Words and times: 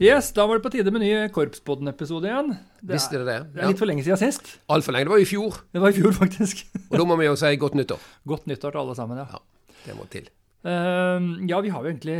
Yes, 0.00 0.30
da 0.32 0.46
var 0.48 0.56
det 0.56 0.64
på 0.64 0.70
tide 0.72 0.88
med 0.94 1.02
ny 1.04 1.10
Korpspodden-episode 1.28 2.24
igjen. 2.24 2.54
Det 2.80 2.94
Visste 2.94 3.18
er, 3.18 3.20
dere 3.20 3.32
det? 3.44 3.50
det 3.52 3.60
er 3.60 3.68
litt 3.68 3.80
for 3.82 3.90
lenge 3.90 4.00
siden 4.06 4.16
sist. 4.16 4.46
Altfor 4.72 4.94
lenge. 4.96 5.04
Det 5.10 5.12
var 5.12 5.20
i 5.20 5.26
fjor. 5.28 5.58
Det 5.76 5.80
var 5.82 5.92
i 5.92 5.96
fjor, 5.98 6.14
faktisk. 6.16 6.62
Og 6.86 6.94
da 6.96 7.04
må 7.04 7.18
vi 7.20 7.26
jo 7.26 7.34
si 7.36 7.50
godt 7.60 7.74
nyttår. 7.76 8.06
Godt 8.32 8.46
nyttår 8.48 8.72
til 8.72 8.80
alle 8.80 8.94
sammen, 8.96 9.18
ja. 9.20 9.26
Ja, 9.28 9.74
det 9.84 9.96
må 9.98 10.06
til. 10.08 10.30
Uh, 10.64 11.20
ja, 11.44 11.58
vi 11.60 11.72
har 11.72 11.84
jo 11.84 11.90
egentlig 11.92 12.16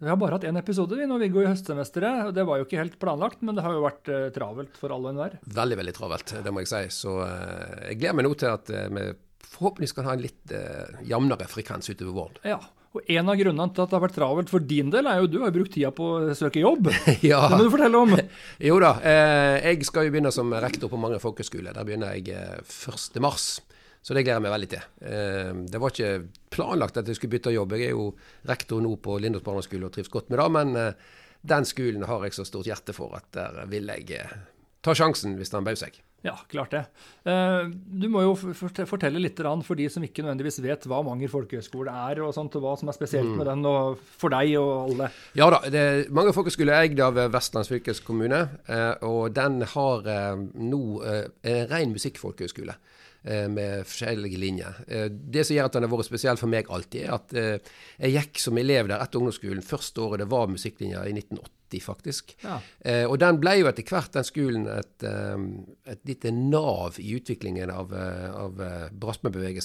Vi 0.00 0.08
har 0.08 0.16
bare 0.20 0.38
hatt 0.38 0.46
én 0.48 0.60
episode 0.60 0.96
vi, 0.96 1.04
når 1.08 1.20
vi 1.26 1.28
går 1.34 1.44
i 1.44 1.50
høstsemesteret. 1.50 2.22
og 2.30 2.38
Det 2.38 2.46
var 2.48 2.62
jo 2.62 2.64
ikke 2.64 2.80
helt 2.80 2.96
planlagt, 3.04 3.44
men 3.44 3.60
det 3.60 3.66
har 3.66 3.76
jo 3.76 3.84
vært 3.84 4.08
uh, 4.08 4.30
travelt 4.32 4.80
for 4.80 4.94
alle 4.96 5.10
og 5.10 5.12
enhver. 5.12 5.36
Veldig, 5.60 5.78
veldig 5.82 5.94
travelt, 5.98 6.34
det 6.46 6.54
må 6.56 6.64
jeg 6.64 6.70
si. 6.72 6.82
Så 7.02 7.18
uh, 7.20 7.84
jeg 7.90 8.00
gleder 8.00 8.16
meg 8.16 8.28
nå 8.30 8.32
til 8.40 8.48
at 8.48 8.72
eh, 8.72 8.88
vi 8.88 9.04
forhåpentligvis 9.44 9.94
kan 10.00 10.08
ha 10.08 10.16
en 10.16 10.24
litt 10.24 10.56
jevnere 11.04 11.52
frekvens 11.52 11.92
utover 11.92 12.16
våren. 12.16 12.40
Ja. 12.48 12.62
Og 12.94 13.10
en 13.10 13.30
av 13.30 13.38
grunnene 13.38 13.74
til 13.74 13.82
at 13.82 13.90
det 13.90 13.96
har 13.96 14.04
vært 14.04 14.14
travelt 14.14 14.50
for 14.52 14.62
din 14.62 14.90
del, 14.94 15.08
er 15.10 15.18
jo 15.18 15.30
du 15.30 15.40
har 15.42 15.54
brukt 15.54 15.72
tida 15.74 15.90
på 15.94 16.10
å 16.14 16.34
søke 16.38 16.62
jobb. 16.62 16.92
ja. 17.26 17.40
Det 17.50 17.58
må 17.58 17.66
du 17.66 17.72
fortelle 17.74 18.02
om. 18.06 18.14
Jo 18.70 18.78
da. 18.82 18.92
Eh, 19.02 19.56
jeg 19.72 19.88
skal 19.88 20.06
jo 20.06 20.14
begynne 20.14 20.30
som 20.34 20.52
rektor 20.62 20.92
på 20.92 21.00
mange 21.02 21.18
folkeskoler. 21.22 21.74
Der 21.74 21.88
begynner 21.88 22.14
jeg 22.14 22.30
eh, 22.30 22.62
1. 22.62 23.18
mars. 23.24 23.56
Så 24.04 24.12
det 24.12 24.22
gleder 24.22 24.36
jeg 24.36 24.44
meg 24.44 24.52
veldig 24.52 24.70
til. 24.70 24.86
Eh, 25.10 25.50
det 25.72 25.80
var 25.80 25.94
ikke 25.94 26.12
planlagt 26.54 26.98
at 27.00 27.08
jeg 27.08 27.18
skulle 27.18 27.34
bytte 27.34 27.54
jobb. 27.54 27.74
Jeg 27.74 27.88
er 27.90 27.94
jo 27.96 28.10
rektor 28.46 28.82
nå 28.84 28.94
på 29.02 29.16
Lindås 29.18 29.46
barneskole 29.46 29.88
og 29.88 29.94
trives 29.96 30.12
godt 30.12 30.28
med 30.30 30.42
det. 30.42 30.48
Men 30.58 30.74
eh, 30.78 31.14
den 31.54 31.66
skolen 31.68 32.04
har 32.06 32.26
jeg 32.28 32.36
så 32.36 32.44
stort 32.46 32.68
hjerte 32.68 32.94
for 32.96 33.16
at 33.16 33.30
der 33.34 33.64
vil 33.72 33.88
jeg 33.90 34.20
eh, 34.20 34.34
ta 34.84 34.94
sjansen 34.94 35.38
hvis 35.40 35.50
den 35.56 35.64
bauer 35.64 35.80
seg. 35.80 35.96
Ja, 36.24 36.38
klart 36.48 36.72
det. 36.72 36.80
Eh, 37.28 37.66
Du 38.00 38.06
må 38.08 38.22
jo 38.24 38.32
fortelle 38.34 39.20
litt 39.20 39.40
for 39.66 39.76
de 39.76 39.88
som 39.92 40.02
ikke 40.06 40.24
nødvendigvis 40.24 40.62
vet 40.64 40.86
hva 40.88 41.02
Manger 41.04 41.28
folkehøgskole 41.28 41.92
er, 41.92 42.22
og 42.24 42.32
sånt, 42.32 42.56
og 42.56 42.64
hva 42.64 42.72
som 42.80 42.88
er 42.88 42.96
spesielt 42.96 43.36
med 43.36 43.46
den, 43.46 43.64
og 43.68 43.98
for 44.00 44.32
deg 44.32 44.54
og 44.56 44.72
alle. 44.88 45.10
Ja 45.36 45.50
da, 45.52 45.60
det 45.68 45.82
er 45.84 46.08
mange 46.14 46.32
folkehøgskoler 46.32 46.72
er 46.78 46.88
eid 46.88 47.00
av 47.04 47.20
Vestlands 47.34 47.68
fylkeskommune, 47.68 48.40
eh, 48.66 48.94
og 49.04 49.34
den 49.36 49.60
har 49.74 50.08
eh, 50.08 50.44
nå 50.64 50.82
en 51.04 51.68
ren 51.68 51.92
musikkfolkehøgskole. 51.92 52.74
Eh, 53.24 53.48
Med 53.48 53.86
forskjellige 53.88 54.38
linjer. 54.40 54.78
Eh, 54.88 55.08
Det 55.08 55.44
som 55.46 55.56
gjør 55.56 55.70
at 55.70 55.76
den 55.76 55.86
har 55.86 55.92
vært 55.92 56.08
spesiell 56.08 56.40
for 56.40 56.50
meg 56.52 56.70
alltid, 56.70 57.02
er 57.04 57.16
at 57.16 57.34
eh, 57.34 57.74
jeg 57.98 58.16
gikk 58.18 58.40
som 58.42 58.58
elev 58.60 58.88
der 58.90 59.02
etter 59.02 59.20
ungdomsskolen. 59.20 59.64
Første 59.64 60.04
året 60.04 60.24
det 60.24 60.30
var 60.32 60.50
musikklinja, 60.52 61.04
i 61.08 61.14
1980 61.16 61.50
faktisk. 61.82 62.36
Ja. 62.44 62.60
Og 63.10 63.16
den 63.18 63.40
ble 63.42 63.56
jo 63.58 63.66
etter 63.66 63.82
hvert, 63.88 64.12
den 64.14 64.26
skolen, 64.28 64.68
et, 64.70 65.02
et 65.90 66.04
lite 66.06 66.30
nav 66.30 67.00
i 67.02 67.16
utviklingen 67.16 67.72
av, 67.74 67.90
av 67.90 68.60
eh, 68.62 68.84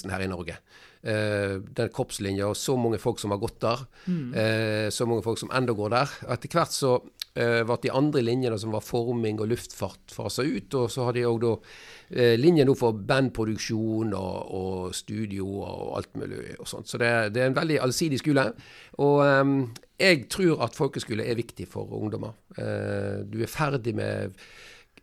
her 0.09 0.23
i 0.25 0.29
Norge. 0.31 0.55
Den 1.03 1.93
korpslinja, 1.93 2.47
og 2.49 2.57
så 2.57 2.73
mange 2.81 2.97
folk 2.97 3.21
som 3.21 3.35
har 3.35 3.37
gått 3.43 3.61
der. 3.61 3.85
Mm. 4.07 4.89
så 4.89 5.05
mange 5.05 5.21
folk 5.27 5.37
som 5.37 5.53
enda 5.53 5.75
går 5.77 5.93
der. 5.93 6.17
Og 6.25 6.33
etter 6.33 6.57
hvert 6.57 6.73
så 6.73 6.95
eh, 7.35 7.61
ble 7.67 7.77
de 7.83 7.91
andre 7.95 8.23
linjene, 8.25 8.57
som 8.59 8.73
var 8.73 8.85
forming 8.85 9.41
og 9.41 9.51
luftfart, 9.51 10.13
fasa 10.13 10.45
ut. 10.45 10.73
Og 10.79 10.87
så 10.93 11.07
har 11.07 11.17
de 11.17 11.27
òg 11.29 11.41
da 11.43 11.51
eh, 12.09 12.35
linjer 12.39 12.71
for 12.79 12.97
bandproduksjon 13.09 14.15
og, 14.17 14.55
og 14.61 14.95
studio 14.97 15.49
og 15.59 15.99
alt 15.99 16.17
mulig 16.19 16.55
og 16.57 16.69
sånt. 16.69 16.89
Så 16.89 17.01
det, 17.01 17.11
det 17.35 17.43
er 17.43 17.51
en 17.51 17.59
veldig 17.59 17.79
allsidig 17.85 18.21
skole. 18.23 18.49
Og 19.03 19.21
eh, 19.25 19.53
jeg 19.99 20.25
tror 20.31 20.65
at 20.65 20.77
folkeskole 20.77 21.27
er 21.27 21.39
viktig 21.39 21.67
for 21.69 21.91
ungdommer. 21.99 22.37
Eh, 22.57 23.21
du 23.29 23.41
er 23.43 23.51
ferdig 23.51 23.95
med 23.97 24.35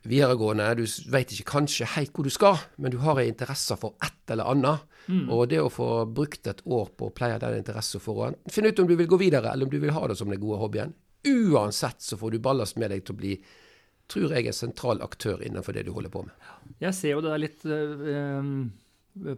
videregående, 0.07 0.69
du 0.79 0.85
veit 0.87 1.15
vet 1.17 1.33
ikke 1.35 1.53
kanskje 1.57 1.89
helt 1.97 2.13
hvor 2.15 2.27
du 2.27 2.31
skal, 2.31 2.61
men 2.79 2.93
du 2.95 3.01
har 3.03 3.19
en 3.19 3.27
interesse 3.27 3.75
for 3.81 3.97
ett 4.05 4.31
eller 4.31 4.47
annet. 4.53 4.85
Og 5.31 5.49
det 5.51 5.61
å 5.63 5.71
få 5.71 5.89
brukt 6.11 6.47
et 6.51 6.63
år 6.67 6.89
på 6.99 7.09
å 7.09 7.15
pleie 7.15 7.39
den 7.43 7.61
interessen 7.61 8.03
for 8.03 8.23
å 8.25 8.31
finne 8.51 8.73
ut 8.73 8.81
om 8.83 8.89
du 8.89 8.97
vil 8.99 9.11
gå 9.11 9.19
videre, 9.21 9.53
eller 9.53 9.67
om 9.67 9.71
du 9.71 9.79
vil 9.83 9.95
ha 9.95 10.07
det 10.09 10.17
som 10.19 10.31
den 10.31 10.41
gode 10.43 10.59
hobbyen. 10.63 10.95
Uansett 11.27 12.03
så 12.03 12.19
får 12.21 12.35
du 12.35 12.41
ballast 12.43 12.79
med 12.81 12.93
deg 12.95 13.05
til 13.07 13.17
å 13.17 13.21
bli, 13.21 13.37
tror 14.11 14.35
jeg, 14.37 14.47
en 14.47 14.57
sentral 14.57 15.03
aktør 15.05 15.43
innenfor 15.45 15.77
det 15.77 15.87
du 15.87 15.93
holder 15.97 16.13
på 16.13 16.25
med. 16.27 16.51
Jeg 16.83 16.95
ser 16.99 17.17
jo 17.17 17.23
det 17.25 17.33
der 17.33 17.43
litt 17.43 17.67
eh, 17.67 18.51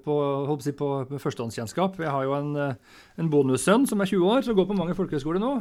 på, 0.05 0.17
håper 0.51 0.71
jeg, 0.71 0.77
på 0.79 0.91
på 1.09 1.21
førstehåndskjennskap. 1.23 2.01
Jeg 2.03 2.13
har 2.13 2.27
jo 2.27 2.37
en, 2.37 2.55
eh, 2.57 3.03
en 3.19 3.31
bonussønn 3.33 3.87
som 3.89 4.01
er 4.03 4.11
20 4.11 4.33
år, 4.35 4.47
som 4.47 4.59
går 4.59 4.69
på 4.69 4.79
mange 4.79 4.97
folkehøyskoler 4.99 5.43
nå. 5.43 5.55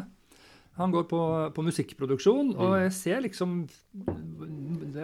Han 0.77 0.91
går 0.93 1.07
på, 1.09 1.19
på 1.55 1.63
musikkproduksjon, 1.65 2.53
og 2.53 2.73
jeg 2.83 2.91
ser 2.93 3.21
liksom 3.25 3.63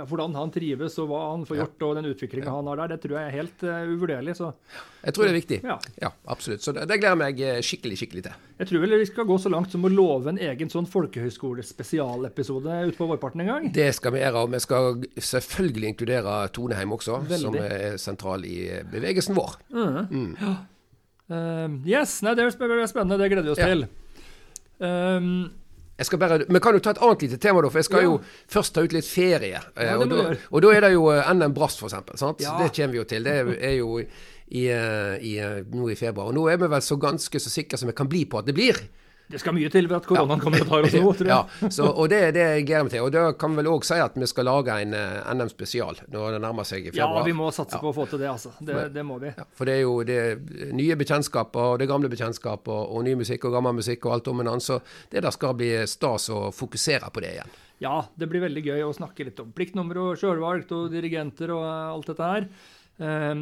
hvordan 0.08 0.36
han 0.38 0.52
trives, 0.54 0.96
og 1.02 1.10
hva 1.10 1.22
han 1.32 1.46
får 1.48 1.58
gjort, 1.60 1.86
og 1.88 1.96
den 1.98 2.10
utviklinga 2.12 2.52
han 2.54 2.68
har 2.70 2.82
der. 2.82 2.92
Det 2.94 3.00
tror 3.04 3.16
jeg 3.18 3.26
er 3.30 3.36
helt 3.38 3.64
uh, 3.66 3.94
uvurderlig. 3.94 4.36
Så 4.38 4.52
Jeg 5.04 5.16
tror 5.16 5.26
det 5.26 5.32
er 5.32 5.38
viktig. 5.40 5.60
ja. 5.64 5.78
Ja, 6.02 6.12
absolutt. 6.30 6.64
Så 6.66 6.74
det, 6.76 6.86
det 6.90 7.00
gleder 7.02 7.18
meg 7.20 7.40
eh, 7.42 7.62
skikkelig, 7.66 7.98
skikkelig 8.02 8.24
til. 8.28 8.34
Jeg 8.60 8.70
tror 8.70 8.84
vel 8.84 8.98
vi 9.02 9.08
skal 9.10 9.28
gå 9.30 9.38
så 9.42 9.50
langt 9.54 9.74
som 9.74 9.86
å 9.86 9.92
love 9.92 10.30
en 10.32 10.42
egen 10.42 10.70
sånn 10.72 10.88
folkehøyskolespesialepisode 10.90 12.78
utpå 12.92 13.08
vårparten 13.10 13.44
en 13.44 13.52
gang. 13.54 13.64
Det 13.76 13.90
skal 13.98 14.16
vi 14.16 14.22
gjøre, 14.24 14.46
og 14.46 14.54
vi 14.54 14.62
skal 14.64 15.02
selvfølgelig 15.32 15.88
inkludere 15.94 16.38
Toneheim 16.54 16.94
også, 16.98 17.14
Veldig. 17.32 17.42
som 17.42 17.58
er 17.64 17.98
sentral 18.02 18.46
i 18.50 18.60
eh, 18.70 18.86
bevegelsen 18.94 19.38
vår. 19.38 19.58
Ja. 19.74 20.54
yes, 21.88 22.20
nei, 22.26 22.36
det 22.38 22.46
blir 22.46 22.88
spennende. 22.90 23.18
Det 23.22 23.32
gleder 23.32 23.48
vi 23.48 23.54
oss 23.56 23.64
til. 23.64 23.88
Um, 24.84 25.63
bare, 26.20 26.46
Vi 26.50 26.60
kan 26.60 26.74
jo 26.74 26.80
ta 26.80 26.90
et 26.92 26.98
annet 27.02 27.22
lite 27.22 27.38
tema, 27.38 27.62
da, 27.62 27.70
for 27.70 27.78
jeg 27.80 27.86
skal 27.86 28.02
Ja. 28.02 28.04
jo 28.04 28.22
først 28.50 28.74
ta 28.74 28.82
ut 28.82 28.92
litt 28.94 29.06
ferie. 29.06 29.60
eh, 29.78 29.86
Ja, 29.86 29.98
og, 29.98 30.10
da, 30.10 30.36
og 30.52 30.62
da 30.62 30.68
er 30.74 30.82
det 30.82 30.94
jo 30.94 31.10
eh, 31.12 31.34
NM 31.34 31.54
Brass, 31.54 31.78
for 31.78 31.88
eksempel. 31.88 32.16
Ja. 32.40 32.58
Det 32.58 32.74
kommer 32.76 32.92
vi 32.92 32.98
jo 32.98 33.04
til. 33.04 33.24
Det 33.24 33.32
er, 33.34 33.46
er 33.62 33.78
jo 33.78 34.00
i, 34.00 34.68
eh, 34.70 35.18
i, 35.22 35.38
eh, 35.40 35.64
nå 35.72 35.90
i 35.92 35.96
februar. 35.96 36.28
Og 36.28 36.34
nå 36.36 36.48
er 36.52 36.58
vi 36.58 36.68
vel 36.68 36.82
så 36.82 36.98
ganske 37.00 37.40
så 37.40 37.50
sikre 37.50 37.78
som 37.78 37.88
vi 37.88 37.94
kan 37.94 38.08
bli 38.08 38.26
på 38.26 38.40
at 38.40 38.46
det 38.46 38.56
blir. 38.56 38.76
Det 39.34 39.40
skal 39.42 39.56
mye 39.58 39.70
til 39.74 39.88
ved 39.90 39.98
at 39.98 40.06
koronaen 40.08 40.42
kommer 40.44 40.62
og 40.64 40.70
tar 40.70 40.86
oss 40.88 40.94
nå, 40.96 41.12
tror 41.18 41.30
jeg. 41.32 41.34
Ja, 41.64 41.70
så, 41.74 41.88
og 41.90 42.10
det 42.14 42.20
er 42.28 42.36
det 42.36 42.44
jeg 42.46 42.66
gleder 42.70 42.86
meg 42.88 42.94
til. 42.94 43.02
Og 43.08 43.12
da 43.16 43.24
kan 43.42 43.52
vi 43.56 43.60
vel 43.64 43.70
òg 43.74 43.88
si 43.88 43.98
at 44.00 44.16
vi 44.22 44.30
skal 44.30 44.46
lage 44.48 44.76
en 44.86 44.94
uh, 44.94 45.34
NM 45.34 45.50
spesial 45.52 45.98
når 46.14 46.38
det 46.38 46.42
nærmer 46.46 46.68
seg 46.70 46.86
i 46.88 46.92
februar. 46.94 47.18
Ja, 47.20 47.26
vi 47.28 47.36
må 47.38 47.50
satse 47.56 47.80
Ja. 47.80 47.82
på 47.82 47.90
å 47.92 47.96
få 47.98 48.06
til 48.12 48.22
det, 48.22 48.30
altså. 48.30 48.54
Det, 48.62 48.78
det 48.94 49.04
må 49.10 49.18
vi. 49.24 49.34
Ja, 49.34 49.48
for 49.58 49.66
det 49.70 49.80
er 49.80 49.84
jo 49.84 49.96
det 50.08 50.18
er 50.22 50.72
nye 50.78 50.96
bekjentskaper, 51.02 51.74
og 51.74 51.82
det 51.82 51.90
gamle 51.90 52.12
bekjentskaper, 52.14 52.88
og 52.94 53.04
ny 53.08 53.16
musikk 53.20 53.50
og 53.50 53.58
gammel 53.58 53.76
musikk 53.82 54.06
og 54.08 54.20
alt 54.20 54.30
om 54.32 54.44
en 54.46 54.52
annen. 54.54 54.64
Så 54.64 54.80
det 55.12 55.26
der 55.26 55.34
skal 55.34 55.58
bli 55.60 55.72
stas 55.90 56.30
å 56.34 56.46
fokusere 56.54 57.10
på 57.14 57.26
det 57.26 57.34
igjen. 57.40 57.58
Ja, 57.84 57.98
det 58.16 58.30
blir 58.32 58.46
veldig 58.46 58.62
gøy 58.64 58.84
å 58.86 58.94
snakke 58.96 59.26
litt 59.28 59.40
om 59.44 59.50
pliktnummer 59.52 59.98
og 60.00 60.22
sjølvalgt 60.22 60.70
og 60.78 60.94
dirigenter 60.94 61.52
og 61.52 61.66
alt 61.66 62.14
dette 62.14 62.30
her. 62.30 62.46
Um, 63.02 63.40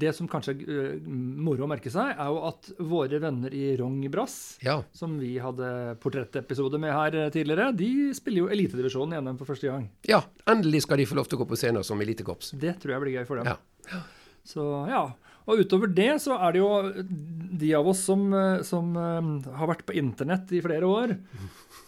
det 0.00 0.14
som 0.16 0.24
kanskje 0.32 0.54
er 0.54 0.94
uh, 0.96 1.08
moro 1.44 1.66
å 1.66 1.68
merke 1.68 1.90
seg, 1.92 2.14
er 2.16 2.30
jo 2.32 2.38
at 2.48 2.70
våre 2.88 3.18
venner 3.20 3.52
i 3.52 3.74
Rong 3.76 3.98
Brass, 4.10 4.56
Ja. 4.64 4.78
som 4.96 5.18
vi 5.20 5.34
hadde 5.38 5.98
portrettepisode 6.00 6.80
med 6.80 6.94
her 6.96 7.18
eh, 7.20 7.28
tidligere, 7.34 7.66
de 7.76 7.90
spiller 8.16 8.46
jo 8.46 8.48
elitedivisjonen 8.54 9.12
i 9.18 9.20
NM 9.20 9.36
for 9.42 9.50
første 9.52 9.68
gang. 9.68 9.90
Ja, 10.08 10.22
endelig 10.48 10.86
skal 10.86 11.02
de 11.02 11.06
få 11.10 11.18
lov 11.20 11.28
til 11.28 11.36
å 11.36 11.42
gå 11.44 11.50
på 11.52 11.58
scenen 11.60 11.84
som 11.84 12.00
elitekorps. 12.00 12.54
Det 12.56 12.78
tror 12.80 12.94
jeg 12.96 13.04
blir 13.04 13.18
gøy 13.18 13.28
for 13.28 13.42
dem. 13.42 13.52
Ja. 13.52 14.00
Så 14.48 14.64
ja. 14.88 15.04
Og 15.44 15.60
utover 15.60 15.90
det 15.92 16.14
så 16.24 16.38
er 16.40 16.54
det 16.56 16.62
jo 16.62 16.70
de 17.60 17.74
av 17.76 17.86
oss 17.92 18.00
som, 18.08 18.24
eh, 18.32 18.62
som 18.64 18.94
eh, 18.96 19.52
har 19.60 19.68
vært 19.68 19.84
på 19.84 19.98
internett 20.00 20.48
i 20.56 20.62
flere 20.64 20.88
år. 20.88 21.12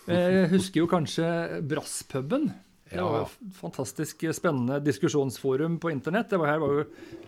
Jeg 0.06 0.50
husker 0.52 0.82
jo 0.84 0.86
kanskje 0.92 1.62
Brasspuben. 1.66 2.50
Det 2.86 3.02
var 3.02 3.18
jo 3.18 3.26
et 3.26 3.54
fantastisk 3.58 4.24
spennende 4.36 4.78
diskusjonsforum 4.84 5.80
på 5.82 5.90
internett. 5.90 6.30
Det 6.30 6.38
var 6.38 6.52
her 6.52 6.62
var 6.62 6.74
jo 6.80 6.84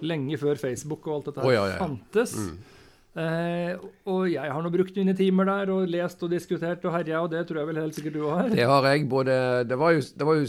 lenge 0.07 0.39
før 0.39 0.61
Facebook 0.61 1.07
og 1.09 1.17
alt 1.17 1.31
dette 1.33 1.47
oh, 1.47 1.55
ja, 1.55 1.65
ja, 1.73 1.79
fantes. 1.83 2.37
fantes. 2.37 2.77
Eh, 3.19 3.75
og 4.07 4.29
jeg 4.31 4.53
har 4.53 4.63
nå 4.63 4.71
brukt 4.71 4.95
mine 5.01 5.17
timer 5.19 5.49
der 5.49 5.73
og 5.75 5.91
lest 5.91 6.23
og 6.23 6.31
diskutert 6.31 6.85
og 6.87 6.95
herja, 6.95 7.25
og 7.25 7.33
det 7.33 7.43
tror 7.49 7.63
jeg 7.63 7.71
vel 7.73 7.83
helt 7.83 7.99
sikkert 7.99 8.19
du 8.21 8.25
har. 8.29 8.51
Det 8.53 8.69
har 8.71 8.87
jeg. 8.93 9.09
både, 9.11 9.35
Det 9.67 9.79
var 9.81 9.97
jo, 9.97 10.05
det 10.15 10.29
var 10.29 10.39
jo 10.39 10.47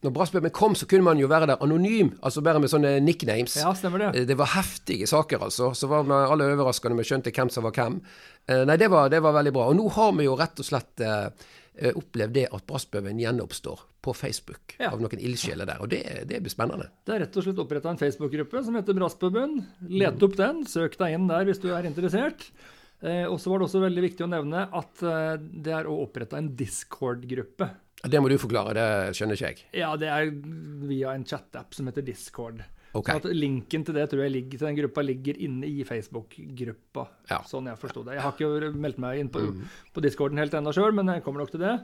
når 0.00 0.12
Brassbøben 0.16 0.52
kom, 0.56 0.74
så 0.74 0.86
kunne 0.88 1.04
man 1.04 1.18
jo 1.20 1.28
være 1.28 1.50
der 1.50 1.60
anonym, 1.60 2.14
altså 2.24 2.40
bare 2.40 2.60
med 2.62 2.72
sånne 2.72 2.94
nicknames. 3.04 3.58
Ja, 3.60 3.74
stemmer 3.76 4.00
det. 4.00 4.08
Eh, 4.16 4.26
Det 4.26 4.36
var 4.40 4.48
heftige 4.56 5.06
saker, 5.06 5.44
altså. 5.44 5.74
Så 5.76 5.90
var 5.90 6.08
alle 6.08 6.48
overraska 6.54 6.88
når 6.88 7.02
vi 7.02 7.08
skjønte 7.10 7.32
hvem 7.36 7.50
som 7.52 7.66
var 7.68 7.76
hvem. 7.76 8.00
Eh, 8.48 8.64
Nei, 8.64 8.78
det 8.80 8.88
var, 8.90 9.10
det 9.12 9.20
var 9.20 9.36
veldig 9.36 9.52
bra. 9.52 9.68
Og 9.68 9.76
nå 9.76 9.88
har 9.92 10.14
vi 10.16 10.24
jo 10.24 10.38
rett 10.40 10.58
og 10.58 10.64
slett 10.64 11.04
eh, 11.04 11.28
opplevd 11.96 12.34
det 12.36 12.46
at 12.52 12.64
Brassbøben 12.68 13.18
gjenoppstår 13.22 13.80
på 14.04 14.14
Facebook 14.16 14.74
Ja. 14.78 14.90
av 14.92 15.00
noen 15.02 15.20
ildsjeler 15.20 15.68
der. 15.68 15.80
Og 15.84 15.88
det, 15.92 16.02
det 16.28 16.40
blir 16.44 16.52
spennende. 16.52 16.88
Det 17.04 17.14
er 17.16 17.22
rett 17.26 17.36
og 17.40 17.44
slett 17.46 17.60
oppretta 17.62 17.90
en 17.92 18.00
Facebook-gruppe 18.00 18.62
som 18.66 18.76
heter 18.78 18.96
Brassbøben. 18.96 19.58
Let 19.88 20.22
opp 20.26 20.36
den, 20.40 20.64
søk 20.68 20.96
deg 21.00 21.16
inn 21.18 21.28
der 21.30 21.44
hvis 21.48 21.60
du 21.62 21.70
er 21.74 21.88
interessert. 21.88 22.46
Eh, 23.00 23.24
og 23.24 23.38
så 23.40 23.48
var 23.52 23.60
det 23.62 23.68
også 23.70 23.80
veldig 23.80 24.02
viktig 24.04 24.26
å 24.26 24.30
nevne 24.32 24.66
at 24.76 25.04
eh, 25.08 25.36
det 25.40 25.72
er 25.72 25.88
oppretta 25.88 26.36
en 26.40 26.50
Discord-gruppe. 26.56 27.70
Det 28.00 28.20
må 28.20 28.28
du 28.32 28.36
forklare, 28.40 28.72
det 28.76 29.16
skjønner 29.16 29.36
ikke 29.36 29.48
jeg. 29.50 29.64
Ja, 29.82 29.90
det 30.00 30.08
er 30.08 30.30
via 30.88 31.12
en 31.16 31.24
chat-app 31.28 31.74
som 31.76 31.88
heter 31.90 32.04
Discord. 32.04 32.62
Ok. 32.92 33.06
Så 33.06 33.16
at 33.20 33.26
linken 33.36 33.84
til 33.86 33.94
det 33.94 34.06
tror 34.10 34.24
jeg 34.24 34.34
ligger, 34.34 34.58
til 34.58 34.66
den 34.66 34.78
gruppa 34.80 35.04
ligger 35.04 35.42
inne 35.46 35.68
i 35.68 35.84
Facebook-gruppa. 35.86 37.04
Ja. 37.30 37.42
Sånn 37.46 37.68
jeg 37.70 37.78
forsto 37.78 38.02
det. 38.06 38.16
Jeg 38.18 38.24
har 38.24 38.34
ikke 38.34 38.72
meldt 38.74 39.02
meg 39.02 39.20
inn 39.22 39.30
på, 39.30 39.44
på 39.94 40.02
discorden 40.02 40.40
helt 40.42 40.54
ennå 40.58 40.74
sjøl, 40.74 40.94
men 40.96 41.12
jeg 41.14 41.22
kommer 41.26 41.44
nok 41.44 41.52
til 41.54 41.62
det. 41.62 41.76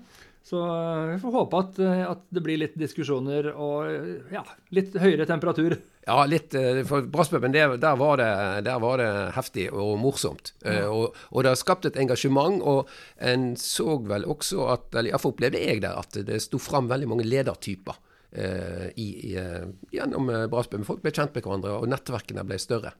Så 0.46 0.62
eh, 0.62 1.12
vi 1.14 1.18
får 1.22 1.34
håpe 1.34 1.58
at, 1.58 1.78
eh, 1.82 2.02
at 2.06 2.24
det 2.34 2.42
blir 2.46 2.58
litt 2.60 2.74
diskusjoner 2.78 3.48
og 3.52 3.90
eh, 3.90 4.34
ja, 4.34 4.44
litt 4.74 4.94
høyere 4.98 5.26
temperatur. 5.26 5.74
Ja, 6.06 6.20
litt. 6.30 6.54
For 6.86 7.02
brasspuben, 7.10 7.50
der, 7.50 7.72
der, 7.82 7.96
var 7.98 8.20
det, 8.20 8.28
der 8.68 8.78
var 8.78 9.00
det 9.02 9.10
heftig 9.34 9.64
og 9.74 9.96
morsomt. 9.98 10.52
Ja. 10.62 10.84
Og, 10.86 11.16
og 11.32 11.42
det 11.42 11.50
har 11.50 11.58
skapt 11.58 11.88
et 11.88 11.98
engasjement. 11.98 12.60
Og 12.62 12.86
en 13.18 13.48
så 13.58 13.96
vel 14.06 14.22
også 14.30 14.68
at, 14.70 14.86
eller 14.94 15.10
iallfall 15.10 15.34
opplevde 15.34 15.64
jeg 15.64 15.82
der, 15.82 15.98
at 15.98 16.20
det 16.28 16.38
sto 16.44 16.62
fram 16.62 16.86
veldig 16.92 17.10
mange 17.10 17.26
ledertyper. 17.26 17.98
Eh, 18.32 18.90
I, 18.96 19.08
i, 19.30 19.34
eh, 19.40 19.66
gjennom 19.94 20.30
eh, 20.30 20.46
brasspuben. 20.52 20.84
Folk 20.88 21.02
ble 21.02 21.12
kjent 21.14 21.34
med 21.34 21.44
hverandre, 21.46 21.78
og 21.80 21.88
nettverkene 21.92 22.44
ble 22.46 22.58
større. 22.58 22.92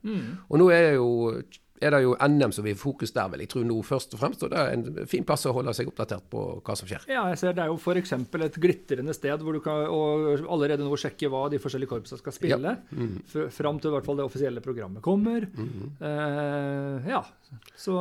Og 0.48 0.58
nå 0.60 0.70
er, 0.72 0.94
jo, 0.96 1.08
er 1.82 1.90
det 1.92 2.00
jo 2.04 2.14
NM 2.16 2.52
som 2.56 2.64
vil 2.64 2.76
fokus 2.80 3.12
der, 3.12 3.28
vil 3.32 3.42
jeg 3.44 3.50
tro 3.52 3.62
nå 3.66 3.76
først 3.84 4.14
og 4.16 4.20
fremst. 4.22 4.42
Og 4.46 4.50
det 4.54 4.58
er 4.62 4.72
en 4.76 5.06
fin 5.10 5.24
plass 5.28 5.44
å 5.46 5.52
holde 5.56 5.74
seg 5.76 5.90
oppdatert 5.90 6.24
på 6.32 6.44
hva 6.64 6.76
som 6.78 6.88
skjer. 6.88 7.04
Ja, 7.12 7.26
jeg 7.32 7.38
ser 7.42 7.52
Det 7.58 7.64
er 7.66 7.72
jo 7.72 7.76
f.eks. 7.76 8.12
et 8.16 8.60
glitrende 8.62 9.14
sted 9.16 9.44
hvor 9.44 9.52
du 9.58 9.60
kan 9.64 9.84
allerede 10.46 10.86
nå 10.86 10.96
sjekke 11.00 11.28
hva 11.32 11.46
de 11.52 11.60
forskjellige 11.60 11.92
korpsene 11.92 12.22
skal 12.22 12.32
spille. 12.36 12.76
f- 13.28 13.52
Fram 13.58 13.78
til 13.82 13.90
i 13.92 13.96
hvert 13.98 14.08
fall 14.08 14.16
det 14.22 14.28
offisielle 14.30 14.64
programmet 14.64 15.02
kommer. 15.04 15.46
Eh, 16.00 17.10
ja, 17.12 17.22
så 17.76 18.00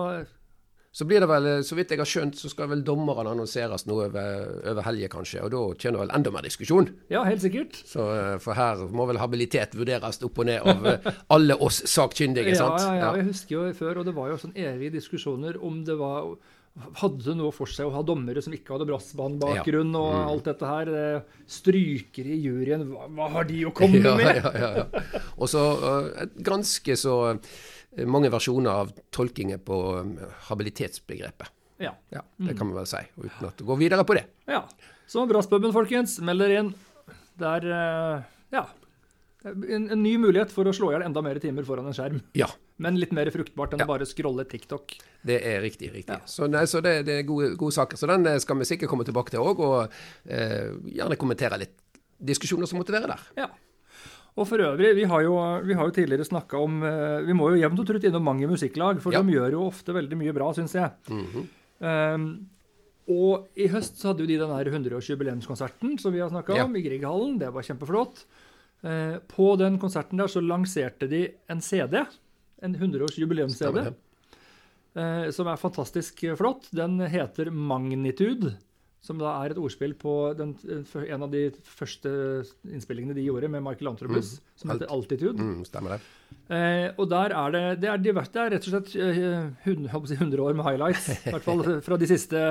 Så 0.96 1.04
blir 1.04 1.20
det 1.20 1.28
vel, 1.28 1.48
så 1.68 1.76
vidt 1.76 1.90
jeg 1.92 2.00
har 2.00 2.08
skjønt, 2.08 2.38
så 2.40 2.48
skal 2.48 2.70
vel 2.72 2.80
dommerne 2.88 3.34
annonseres 3.34 3.84
nå 3.90 3.98
over, 4.06 4.46
over 4.72 4.86
helga, 4.88 5.10
kanskje. 5.12 5.42
Og 5.44 5.52
da 5.52 5.64
kjenner 5.84 6.06
vel 6.06 6.14
enda 6.16 6.32
mer 6.32 6.46
diskusjon. 6.48 6.88
ja, 7.12 7.26
helt 7.28 7.44
sikkert. 7.44 7.76
Så, 7.84 8.06
eh, 8.16 8.38
for 8.40 8.56
her 8.56 8.86
må 8.96 9.04
vel 9.10 9.20
habilitet 9.20 9.76
vurderes 9.76 10.22
opp 10.24 10.40
og 10.40 10.48
ned 10.48 10.64
av 10.64 10.88
eh, 10.94 11.12
alle 11.36 11.58
oss 11.60 11.82
sakkyndige, 11.92 12.56
Ja, 12.56 12.62
sant? 12.64 12.80
ja, 12.80 12.96
ja, 13.02 13.14
jeg 13.20 13.28
husker 13.34 13.58
jo 13.58 13.66
før, 13.76 14.00
og 14.00 14.06
det 14.08 14.16
var 14.16 14.32
jo 14.32 14.38
sånn 14.40 14.56
evige 14.56 14.96
diskusjoner 14.96 15.60
om 15.62 15.84
det 15.84 16.00
var 16.00 16.38
hadde 17.00 17.24
det 17.24 17.34
noe 17.40 17.54
for 17.56 17.72
seg 17.72 17.88
å 17.88 17.92
ha 17.96 18.02
dommere 18.04 18.42
som 18.44 18.52
ikke 18.52 18.74
hadde 18.76 18.88
brassbanebakgrunn 18.90 19.94
og 19.96 20.10
Mm. 20.12 20.26
alt 20.32 20.44
dette 20.50 20.66
her? 20.68 20.90
eh, 20.92 21.22
Strykere 21.48 22.34
i 22.36 22.40
juryen, 22.44 22.84
hva, 22.92 23.06
hva 23.16 23.30
har 23.32 23.44
de 23.48 23.62
å 23.68 23.72
komme 23.76 24.00
Ja, 24.04 24.16
med? 24.20 24.42
ja, 24.44 24.52
ja, 24.60 24.72
ja. 24.84 25.12
Og 25.40 25.48
så 25.52 25.62
uh, 25.80 26.26
ganske 26.44 26.98
så 27.00 27.16
mange 28.04 28.30
versjoner 28.34 28.70
av 28.84 28.92
tolkinger 29.16 29.58
på 29.64 29.78
eh, 30.02 30.26
habilitetsbegrepet. 30.50 31.52
Ja. 31.80 31.92
Ja, 32.10 32.22
Det 32.38 32.56
kan 32.58 32.68
man 32.70 32.78
vel 32.82 32.88
si, 32.88 33.02
uten 33.20 33.48
at 33.50 33.62
å 33.62 33.66
gå 33.68 33.76
videre 33.80 34.04
på 34.08 34.16
det. 34.20 34.26
ja. 34.48 34.66
Så 35.08 35.22
Brasspuben, 35.30 35.70
folkens, 35.72 36.16
meld 36.26 36.42
dere 36.42 36.56
inn. 36.64 36.70
Det 37.38 37.46
er 37.46 37.66
eh, 37.70 38.24
ja, 38.56 38.64
en, 39.46 39.84
en 39.94 40.02
ny 40.02 40.16
mulighet 40.18 40.50
for 40.50 40.66
å 40.66 40.74
slå 40.74 40.88
i 40.90 40.96
hjel 40.96 41.04
enda 41.06 41.22
mer 41.22 41.38
timer 41.44 41.62
foran 41.68 41.86
en 41.86 41.94
skjerm. 41.94 42.22
Ja, 42.34 42.48
Men 42.82 42.98
litt 42.98 43.12
mer 43.14 43.30
fruktbart 43.32 43.76
enn 43.76 43.84
Ja. 43.84 43.86
å 43.86 43.92
bare 43.92 44.08
scrolle 44.10 44.48
TikTok. 44.50 44.96
det 45.22 45.38
er 45.46 45.62
riktig. 45.62 45.92
riktig. 45.94 46.10
Ja. 46.16 46.26
Så, 46.26 46.48
nei, 46.50 46.64
så 46.66 46.82
det, 46.82 47.06
det 47.06 47.20
er 47.20 47.28
gode, 47.30 47.52
gode 47.56 47.76
saker. 47.78 47.98
Så 48.02 48.08
den 48.10 48.26
eh, 48.26 48.40
skal 48.42 48.58
vi 48.58 48.66
sikkert 48.66 48.90
komme 48.90 49.06
tilbake 49.06 49.30
til 49.36 49.46
òg, 49.46 49.62
og 49.62 49.94
eh, 50.26 50.74
gjerne 50.98 51.20
kommentere 51.22 51.60
litt 51.62 51.78
diskusjoner 52.18 52.66
som 52.66 52.80
måtte 52.82 52.96
være 52.98 53.12
der. 53.14 53.22
Ja. 53.38 53.50
Og 54.36 54.48
for 54.50 54.60
øvrig, 54.60 54.90
vi 54.98 55.06
har 55.08 55.22
jo, 55.24 55.36
vi 55.64 55.76
har 55.80 55.88
jo 55.88 55.94
tidligere 55.96 56.26
snakka 56.28 56.60
om 56.60 56.82
eh, 56.84 57.22
Vi 57.24 57.36
må 57.38 57.52
jo 57.54 57.62
jevnt 57.62 57.80
og 57.80 57.88
trutt 57.88 58.04
innom 58.04 58.26
mange 58.28 58.48
musikklag, 58.52 59.00
for 59.04 59.14
Ja. 59.16 59.22
de 59.24 59.32
gjør 59.32 59.52
jo 59.56 59.68
ofte 59.70 59.94
veldig 59.96 60.18
mye 60.20 60.34
bra, 60.36 60.50
syns 60.54 60.74
jeg. 60.76 60.92
Mhm. 61.10 61.46
Um, 61.86 62.28
og 63.08 63.48
i 63.56 63.68
høst 63.70 64.00
så 64.00 64.10
hadde 64.10 64.24
jo 64.24 64.28
de 64.28 64.38
den 64.40 64.50
her 64.50 64.66
100-årsjubileumskonserten 64.72 66.00
som 66.02 66.12
vi 66.14 66.20
har 66.24 66.30
snakka 66.32 66.56
Ja. 66.56 66.64
om, 66.66 66.76
i 66.76 66.82
Grieghallen. 66.82 67.38
Det 67.40 67.52
var 67.54 67.62
kjempeflott. 67.64 68.26
Uh, 68.84 69.20
på 69.28 69.56
den 69.58 69.78
konserten 69.80 70.18
der 70.18 70.28
så 70.28 70.42
lanserte 70.42 71.08
de 71.08 71.30
en 71.50 71.62
CD. 71.62 72.04
En 72.62 72.76
100-års-jubileums-CD. 72.76 73.88
Uh. 73.88 73.94
Eh, 74.96 75.30
som 75.36 75.48
er 75.52 75.58
fantastisk 75.60 76.22
flott. 76.40 76.70
Den 76.72 77.00
heter 77.12 77.52
Magnitude. 77.52 78.54
Som 79.06 79.20
da 79.22 79.36
er 79.46 79.54
et 79.54 79.60
ordspill 79.62 79.92
på 80.02 80.12
den, 80.34 80.56
en 80.66 81.24
av 81.28 81.30
de 81.30 81.44
første 81.78 82.10
innspillingene 82.66 83.14
de 83.14 83.22
gjorde 83.28 83.52
med 83.54 83.62
Michael 83.62 83.92
Anthropus, 83.92 84.32
som 84.58 84.72
heter 84.74 84.90
Altitude. 84.90 85.38
Mm, 85.38 85.60
stemmer 85.68 85.94
det. 85.96 86.00
Eh, 86.50 86.88
og 86.98 87.06
der 87.12 87.34
er 87.38 87.52
det 87.54 87.62
Det 87.84 87.90
er, 87.92 88.02
divers, 88.02 88.32
det 88.34 88.42
er 88.42 88.50
rett 88.56 88.66
og 88.66 88.74
slett 88.74 88.96
eh, 88.98 89.20
hund- 89.68 89.86
jeg 89.86 89.92
holdt 89.94 90.08
på 90.08 90.10
å 90.10 90.14
si 90.14 90.18
100 90.18 90.42
år 90.48 90.58
med 90.58 90.66
highlights. 90.66 91.06
I 91.28 91.36
hvert 91.36 91.46
fall 91.46 91.62
fra 91.86 91.98
de 92.02 92.10
siste, 92.10 92.42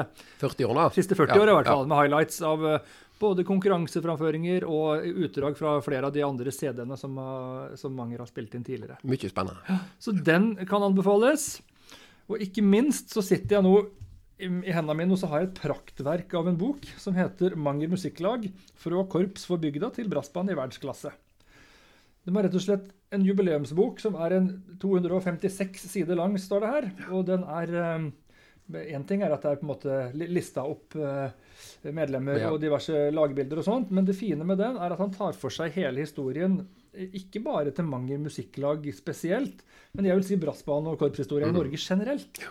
40 0.44 0.68
årene. 0.70 0.86
siste 0.94 1.18
40 1.18 1.34
Ja, 1.34 1.42
år, 1.42 1.50
i 1.50 1.56
hvert 1.58 1.66
ja. 1.72 1.74
fall. 1.74 1.90
Med 1.90 2.00
highlights 2.04 2.38
av 2.46 2.64
eh, 2.70 2.78
både 3.24 3.44
konkurranseframføringer 3.50 4.64
og 4.70 5.04
utdrag 5.26 5.58
fra 5.58 5.74
flere 5.84 6.06
av 6.06 6.14
de 6.14 6.22
andre 6.26 6.54
CD-ene 6.54 6.96
som, 6.98 7.18
har- 7.18 7.74
som 7.80 7.94
Manger 7.98 8.22
har 8.22 8.30
spilt 8.30 8.54
inn 8.54 8.64
tidligere. 8.66 8.98
Mye 9.02 9.30
spennende. 9.30 9.80
Så 10.02 10.14
den 10.14 10.52
kan 10.70 10.82
anbefales. 10.86 11.56
Og 12.30 12.40
ikke 12.40 12.62
minst 12.64 13.10
så 13.12 13.20
sitter 13.22 13.58
jeg 13.58 13.66
nå 13.66 13.74
i, 14.38 14.48
hendene 14.74 14.96
mine 14.98 15.14
også 15.14 15.28
har 15.30 15.40
jeg 15.44 15.48
et 15.52 15.60
praktverk 15.62 16.34
av 16.34 16.48
en 16.50 16.56
bok 16.58 16.86
som 16.98 17.14
heter 17.14 17.54
'Manger 17.56 17.88
musikklag 17.92 18.48
fra 18.74 19.04
korps 19.06 19.44
for 19.46 19.56
bygda 19.62 19.92
til 19.94 20.08
brassband 20.08 20.50
i 20.50 20.54
verdensklasse'. 20.58 21.12
De 22.24 22.32
var 22.32 22.42
rett 22.46 22.54
og 22.54 22.60
slett 22.64 22.90
en 23.12 23.22
jubileumsbok 23.24 24.00
som 24.00 24.14
er 24.16 24.32
en 24.32 24.48
256 24.80 25.86
sider 25.86 26.16
lang, 26.16 26.34
står 26.40 26.60
det 26.60 26.70
her. 26.74 27.12
Og 27.12 27.26
den 27.26 27.44
er 27.44 28.12
Én 28.72 29.04
ting 29.06 29.20
er 29.20 29.30
at 29.30 29.42
det 29.42 29.50
er 29.52 29.56
på 29.60 29.66
en 29.66 29.76
måte 29.76 30.12
li- 30.16 30.26
lista 30.32 30.62
opp 30.64 30.96
eh, 30.96 31.28
medlemmer 31.92 32.38
Ja. 32.40 32.50
og 32.50 32.62
diverse 32.62 33.10
lagbilder 33.12 33.58
og 33.58 33.64
sånt, 33.66 33.90
men 33.90 34.06
det 34.06 34.16
fine 34.16 34.42
med 34.42 34.56
den 34.56 34.78
er 34.78 34.90
at 34.90 34.98
han 34.98 35.10
tar 35.12 35.34
for 35.34 35.50
seg 35.50 35.70
hele 35.72 36.00
historien, 36.00 36.66
eh, 36.94 37.10
ikke 37.12 37.42
bare 37.44 37.70
til 37.76 37.84
Manger 37.84 38.16
musikklag 38.16 38.88
spesielt, 38.96 39.60
men 39.92 40.06
jeg 40.06 40.14
vil 40.16 40.24
si 40.24 40.36
brassbane- 40.36 40.88
og 40.88 40.98
korpshistorie 40.98 41.46
i 41.46 41.52
Norge 41.52 41.76
generelt. 41.76 42.38
Eh, 42.40 42.46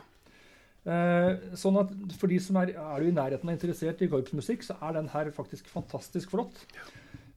sånn 1.56 1.77
at 1.80 1.94
for 2.19 2.27
de 2.31 2.39
som 2.44 2.57
er, 2.59 2.74
er 2.75 3.00
du 3.00 3.07
i 3.07 3.15
nærheten 3.15 3.47
av 3.50 3.56
interessert 3.56 4.01
i 4.03 4.09
korpsmusikk, 4.12 4.65
så 4.68 4.75
er 4.83 4.97
den 5.00 5.07
her 5.13 5.30
faktisk 5.35 5.69
fantastisk 5.71 6.33
flott. 6.35 6.59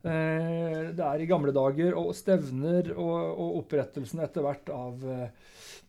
Eh, 0.06 0.92
det 0.94 1.02
er 1.02 1.22
i 1.22 1.26
gamle 1.30 1.54
dager 1.54 1.96
og 1.98 2.12
stevner 2.14 2.92
og, 2.94 3.14
og 3.42 3.60
opprettelsen 3.62 4.20
etter 4.22 4.44
hvert 4.44 4.70
av 4.70 5.02
eh, 5.02 5.28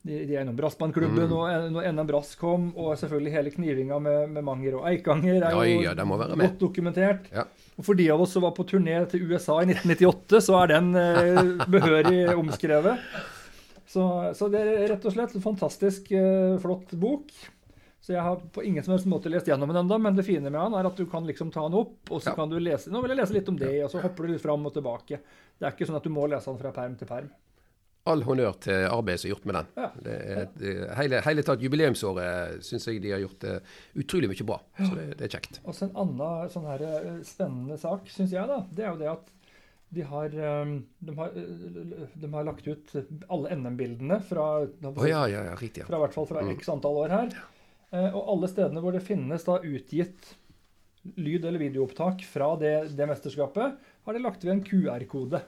de, 0.07 0.21
de 0.30 0.38
er 0.38 0.45
Brassbandklubben 0.48 0.56
Brassbandklubben 0.57 1.33
og 1.36 1.71
når 1.74 1.89
NM 1.92 2.07
Brass 2.09 2.36
kom, 2.39 2.69
og 2.80 2.94
selvfølgelig 3.01 3.33
hele 3.33 3.51
knivinga 3.54 3.98
med, 4.01 4.30
med 4.38 4.45
Manger 4.48 4.77
og 4.80 4.86
Eikanger 4.89 5.42
er 5.42 5.50
Ja, 5.57 5.63
jo 5.68 5.81
ja, 5.83 5.94
være 6.21 6.38
med. 6.38 6.45
godt 6.48 6.62
dokumentert. 6.62 7.27
Ja. 7.33 7.44
Og 7.77 7.86
for 7.86 7.98
de 8.00 8.07
av 8.13 8.21
oss 8.24 8.33
som 8.33 8.45
var 8.45 8.53
på 8.57 8.65
turné 8.69 8.95
til 9.12 9.25
USA 9.30 9.60
i 9.62 9.68
1998, 9.74 10.42
så 10.48 10.62
er 10.63 10.71
den 10.77 10.94
eh, 10.98 11.42
behørig 11.74 12.21
omskrevet. 12.38 13.03
Så, 13.88 14.04
så 14.36 14.50
det 14.51 14.63
er 14.68 14.88
rett 14.92 15.06
og 15.07 15.13
slett 15.16 15.36
en 15.38 15.44
fantastisk 15.44 16.10
uh, 16.12 16.57
flott 16.60 16.92
bok. 17.00 17.31
Så 18.04 18.13
jeg 18.13 18.24
har 18.24 18.39
på 18.54 18.63
ingen 18.63 18.84
som 18.86 18.94
helst 18.94 19.07
måte 19.10 19.31
lest 19.31 19.48
gjennom 19.50 19.72
den 19.72 19.81
ennå, 19.81 19.98
men 20.00 20.16
det 20.16 20.24
fine 20.28 20.48
med 20.48 20.60
den 20.60 20.75
er 20.80 20.88
at 20.88 21.00
du 21.00 21.07
kan 21.10 21.25
liksom 21.28 21.50
ta 21.51 21.66
den 21.66 21.80
opp, 21.80 21.98
og 22.12 22.22
så 22.22 22.31
Ja. 22.31 22.36
kan 22.38 22.51
du 22.51 22.56
lese 22.60 22.92
Nå 22.94 23.01
vil 23.04 23.12
jeg 23.12 23.19
lese 23.19 23.36
litt 23.36 23.50
om 23.51 23.57
det, 23.60 23.74
og 23.84 23.92
så 23.92 24.00
hopper 24.04 24.28
du 24.28 24.31
litt 24.36 24.44
fram 24.44 24.63
og 24.69 24.74
tilbake. 24.75 25.19
Det 25.57 25.66
er 25.68 25.74
ikke 25.75 25.88
sånn 25.89 25.98
at 26.00 26.07
du 26.07 26.13
må 26.13 26.28
lese 26.30 26.48
den 26.48 26.60
fra 26.62 26.72
perm 26.72 26.95
til 26.95 27.10
perm. 27.10 27.28
All 28.07 28.22
honnør 28.24 28.54
til 28.63 28.86
arbeidet 28.88 29.19
som 29.19 29.28
er 29.28 29.34
gjort 29.34 29.48
med 29.50 29.57
den. 29.57 29.72
Ja. 29.75 29.89
Det 30.06 30.18
det, 30.62 30.75
hele, 30.95 31.19
hele 31.25 31.44
tatt 31.44 31.63
jubileumsåret 31.66 32.63
syns 32.63 32.88
jeg 32.88 33.01
de 33.04 33.12
har 33.12 33.19
gjort 33.25 33.44
uh, 33.44 33.57
utrolig 34.00 34.30
mye 34.31 34.48
bra. 34.48 34.62
Så 34.78 34.92
det, 34.95 35.07
det 35.19 35.28
er 35.28 35.34
kjekt. 35.36 35.60
Og 35.66 35.75
så 35.75 35.89
en 35.89 35.98
annen 36.06 36.54
sånn 36.54 36.69
her 36.69 36.86
eh, 36.88 37.10
spennende 37.28 37.75
sak, 37.81 38.07
syns 38.13 38.31
jeg, 38.31 38.48
da, 38.48 38.62
det 38.72 38.86
er 38.86 38.94
jo 38.94 39.01
det 39.01 39.12
at 39.12 39.34
de 39.94 40.01
har, 40.03 40.25
eh, 40.25 40.72
de 41.00 41.15
har, 41.15 41.27
eh, 41.36 42.08
de 42.20 42.32
har 42.34 42.44
lagt 42.44 42.67
ut 42.67 42.96
alle 43.29 43.50
NM-bildene 43.56 44.22
fra, 44.27 44.48
oh, 44.65 45.08
ja, 45.08 45.25
ja, 45.32 45.44
ja, 45.51 45.56
riktig. 45.56 45.84
Ja. 45.84 45.86
fra, 45.88 46.00
hvert 46.03 46.13
fall 46.13 46.25
fra 46.27 46.41
Mm. 46.44 46.56
x 46.58 46.67
antall 46.70 46.98
år 47.06 47.10
her. 47.10 47.29
Eh, 47.94 48.10
Og 48.15 48.27
alle 48.34 48.48
stedene 48.51 48.82
hvor 48.84 48.91
det 48.91 49.03
finnes 49.03 49.44
da 49.48 49.60
utgitt 49.63 50.34
lyd- 51.15 51.46
eller 51.46 51.60
videoopptak 51.60 52.22
fra 52.27 52.56
det, 52.60 52.96
det 52.98 53.08
mesterskapet, 53.08 53.77
har 54.06 54.13
de 54.13 54.20
lagt 54.20 54.44
ved 54.44 54.51
en 54.58 54.63
QR-kode. 54.63 55.41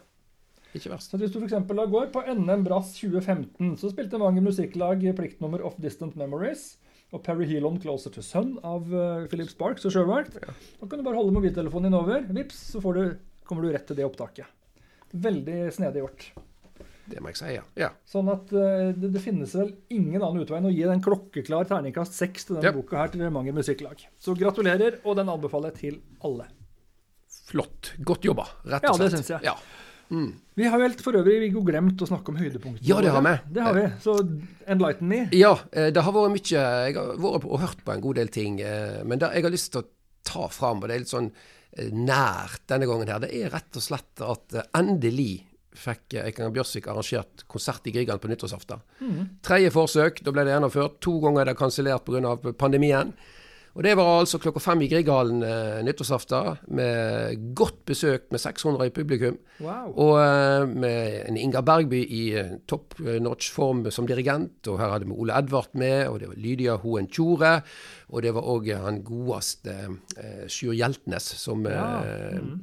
Ikke 0.74 0.92
verst. 0.94 1.10
Så 1.12 1.18
hvis 1.18 1.32
du 1.34 1.40
for 1.42 1.74
da 1.76 1.86
går 1.90 2.12
på 2.14 2.22
NM 2.30 2.64
Brass 2.64 2.94
2015, 3.00 3.76
så 3.76 3.90
spilte 3.92 4.20
mange 4.22 4.40
musikklag 4.42 5.02
pliktnummer 5.18 5.64
Of 5.66 5.76
Distant 5.82 6.16
Memories 6.16 6.78
og 7.12 7.24
Perry 7.24 7.46
Helon 7.50 7.80
Closer 7.82 8.12
to 8.12 8.22
Sun 8.22 8.60
av 8.64 8.86
eh, 8.94 9.28
Philip 9.28 9.50
Sparks 9.50 9.84
og 9.86 9.92
Sjøvakt. 9.92 10.40
Da 10.40 10.88
kan 10.88 11.00
du 11.00 11.04
bare 11.04 11.16
holde 11.18 11.34
mobiltelefonen 11.34 11.90
din 11.90 11.98
over, 11.98 12.22
vips, 12.22 12.60
så 12.76 12.80
får 12.84 12.94
du, 12.94 13.18
kommer 13.50 13.66
du 13.66 13.74
rett 13.74 13.88
til 13.90 13.98
det 13.98 14.06
opptaket. 14.06 14.46
Veldig 15.10 15.58
snedig 15.74 16.04
gjort. 16.04 16.28
Det 17.10 17.18
må 17.26 17.32
jeg 17.32 17.40
si, 17.40 17.48
ja. 17.56 17.64
ja. 17.82 17.88
Sånn 18.06 18.28
at 18.30 18.52
eh, 18.54 18.92
det, 18.94 19.10
det 19.16 19.22
finnes 19.24 19.56
vel 19.58 19.72
ingen 19.90 20.22
annen 20.22 20.44
utvei 20.46 20.60
enn 20.60 20.68
å 20.70 20.74
gi 20.76 20.84
den 20.86 21.02
klokkeklar 21.02 21.66
terningkast 21.66 22.14
seks 22.14 22.46
til 22.46 22.60
denne 22.60 22.70
Ja. 22.70 22.76
boka 22.78 23.00
her 23.02 23.10
til 23.16 23.24
Manger 23.34 23.56
musikklag. 23.58 24.04
Så 24.22 24.36
gratulerer, 24.38 25.00
og 25.04 25.18
den 25.18 25.32
anbefaler 25.34 25.74
jeg 25.74 25.80
til 25.82 25.98
alle. 26.30 26.46
Flott. 27.50 27.94
Godt 28.06 28.26
jobba, 28.30 28.46
rett 28.70 28.86
Ja, 28.86 28.92
og 28.94 29.00
det 29.02 29.10
slett. 29.10 29.24
syns 29.24 29.32
jeg. 29.34 29.48
Ja. 29.50 29.56
Mm. 30.10 30.30
Vi 30.58 30.66
har 30.70 30.82
helt 30.82 31.02
for 31.06 31.14
øvrig 31.18 31.40
Viggo 31.44 31.62
glemt 31.66 32.02
å 32.02 32.08
snakke 32.10 32.30
om 32.34 32.38
høydepunktene. 32.40 32.86
Ja, 32.86 32.98
det 33.02 33.12
har 33.14 33.22
vi. 33.26 33.34
Det 33.54 33.62
har 33.66 33.76
vi. 33.78 33.84
Så 34.02 34.16
enlighten 34.70 35.10
me. 35.10 35.20
Ja, 35.38 35.52
eh, 35.72 35.90
det 35.94 36.02
har 36.06 36.14
vært 36.16 36.34
mye 36.34 36.64
Jeg 36.90 36.96
har 36.98 37.12
vært 37.18 37.46
og 37.46 37.60
hørt 37.62 37.84
på 37.86 37.94
en 37.94 38.02
god 38.02 38.16
del 38.22 38.28
ting. 38.34 38.60
eh, 38.62 39.04
Men 39.06 39.20
det 39.22 39.34
jeg 39.34 39.44
har 39.44 39.52
lyst 39.54 39.72
til 39.74 39.82
å 39.84 39.88
ta 40.24 40.48
fram, 40.48 40.82
og 40.82 40.88
det 40.90 40.96
er 40.96 41.00
litt 41.06 41.14
sånn 41.14 41.32
nært 41.78 42.66
denne 42.70 42.88
gangen 42.90 43.10
her, 43.12 43.22
det 43.24 43.32
er 43.36 43.54
rett 43.54 43.78
og 43.78 43.86
slett 43.86 44.24
at 44.26 44.58
eh, 44.58 44.70
endelig 44.80 45.46
fikk 45.80 46.16
eh, 46.18 46.30
Eikanger 46.30 46.54
Bjørsvik 46.58 46.90
arrangert 46.90 47.46
konsert 47.52 47.88
i 47.88 47.94
Grieghallen 47.96 48.24
på 48.24 48.32
nyttårsaften. 48.32 48.82
Mm. 49.00 49.20
Tredje 49.46 49.74
forsøk, 49.76 50.24
da 50.26 50.34
ble 50.34 50.48
det 50.48 50.56
gjennomført. 50.56 50.98
To 51.06 51.20
ganger 51.24 51.44
er 51.44 51.52
det 51.52 51.60
kansellert 51.60 52.08
pga. 52.08 52.36
pandemien. 52.58 53.14
Og 53.78 53.84
det 53.86 53.94
var 53.98 54.08
altså 54.20 54.40
klokka 54.42 54.60
fem 54.60 54.82
i 54.82 54.88
Grieghallen 54.92 55.44
eh, 55.46 55.80
nyttårsaften, 55.86 56.58
med 56.76 57.44
godt 57.56 57.78
besøk 57.86 58.26
med 58.34 58.40
600 58.42 58.88
i 58.90 58.94
publikum. 58.96 59.38
Wow. 59.62 59.94
Og 59.94 60.16
eh, 60.24 60.66
med 60.74 61.30
en 61.30 61.38
Ingar 61.38 61.62
Bergby 61.68 62.02
i 62.04 62.24
eh, 62.40 62.56
top 62.68 62.98
notch 63.22 63.52
form 63.54 63.86
som 63.92 64.08
dirigent. 64.10 64.68
Og 64.68 64.80
her 64.82 64.90
hadde 64.96 65.06
vi 65.06 65.14
Ole 65.16 65.38
Edvard 65.38 65.70
med, 65.74 66.08
og 66.08 66.20
det 66.20 66.32
var 66.32 66.36
Lydia 66.42 66.76
Hoen 66.82 67.08
Tjore. 67.08 67.60
Og 68.10 68.24
det 68.26 68.34
var 68.36 68.48
òg 68.50 68.72
han 68.84 69.04
godeste 69.06 69.76
eh, 70.18 70.48
Sjur 70.50 70.74
Hjeltnes 70.74 71.34
som 71.40 71.66
Ja. 71.70 72.02
eh, 72.04 72.40
Mm. 72.40 72.62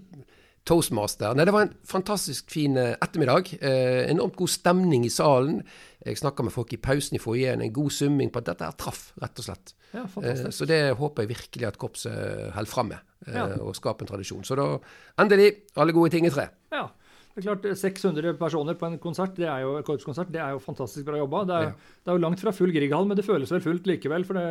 Toastmaster. 0.66 1.35
Nei, 1.38 1.44
det 1.46 1.54
var 1.54 1.66
en 1.66 1.75
fantastisk 1.87 2.50
fin 2.52 2.76
eh, 2.80 2.94
ettermiddag. 3.02 3.52
Eh, 3.61 4.02
enormt 4.11 4.37
god 4.38 4.50
stemning 4.52 5.04
i 5.06 5.12
salen. 5.12 5.61
Jeg 6.06 6.18
snakka 6.20 6.44
med 6.46 6.54
folk 6.54 6.73
i 6.75 6.78
pausen 6.82 7.16
i 7.18 7.23
foajeen. 7.23 7.62
En 7.64 7.73
god 7.75 7.90
summing 7.94 8.30
på 8.35 8.42
at 8.42 8.50
dette 8.50 8.66
her 8.68 8.76
traff, 8.78 9.08
rett 9.23 9.38
og 9.42 9.49
slett. 9.49 9.75
Ja, 9.94 10.04
Eh, 10.23 10.50
så 10.52 10.66
det 10.68 10.80
håper 10.99 11.23
jeg 11.25 11.30
virkelig 11.37 11.66
at 11.68 11.78
korpset 11.80 12.52
holder 12.52 12.70
fram 12.70 12.88
med, 12.92 12.99
eh, 13.26 13.35
Ja. 13.35 13.46
og 13.62 13.75
skaper 13.78 14.02
en 14.04 14.11
tradisjon. 14.11 14.44
Så 14.44 14.56
da 14.56 14.78
endelig 15.23 15.54
alle 15.76 15.92
gode 15.92 16.11
ting 16.11 16.26
i 16.26 16.30
tre. 16.30 16.49
Ja. 16.73 16.88
Det 17.37 17.43
er 17.45 17.50
klart, 17.50 17.66
600 17.76 18.33
personer 18.40 18.75
på 18.81 18.87
en 18.88 18.95
konsert, 18.99 19.35
det 19.37 19.45
er 19.45 19.61
jo, 19.61 19.75
korpskonsert, 19.85 20.31
det 20.33 20.40
er 20.40 20.55
jo 20.55 20.61
fantastisk 20.64 21.05
bra 21.05 21.19
jobba. 21.21 21.43
Det 21.45 21.57
er, 21.59 21.64
Ja. 21.66 21.73
det 22.07 22.09
er 22.09 22.16
jo 22.16 22.23
langt 22.25 22.40
fra 22.40 22.52
full 22.57 22.73
Grieghall, 22.73 23.05
men 23.07 23.14
det 23.19 23.26
føles 23.26 23.50
vel 23.52 23.61
fullt 23.61 23.85
likevel. 23.90 24.25
For 24.25 24.38
det, 24.40 24.47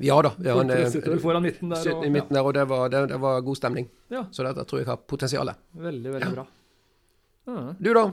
Ja 0.00 0.16
da. 0.24 0.30
Ja, 0.40 0.54
men, 0.56 0.70
eh, 0.72 0.86
sitter 0.88 1.12
vel 1.12 1.20
foran 1.20 1.42
midten 1.44 1.68
der. 1.68 1.92
Og, 1.94 2.06
i 2.06 2.08
midten 2.08 2.32
der, 2.32 2.40
og 2.48 2.54
det 2.56 2.64
var, 2.66 2.88
det, 2.88 3.02
det 3.12 3.20
var 3.20 3.42
god 3.44 3.56
stemning. 3.60 3.90
ja, 4.10 4.24
Så 4.32 4.42
dette 4.42 4.64
tror 4.64 4.78
jeg 4.80 4.86
har 4.86 4.96
potensial. 4.96 5.52
veldig, 5.76 6.12
veldig 6.16 6.32
bra. 6.34 6.46
Du, 7.80 7.92
da? 7.94 8.04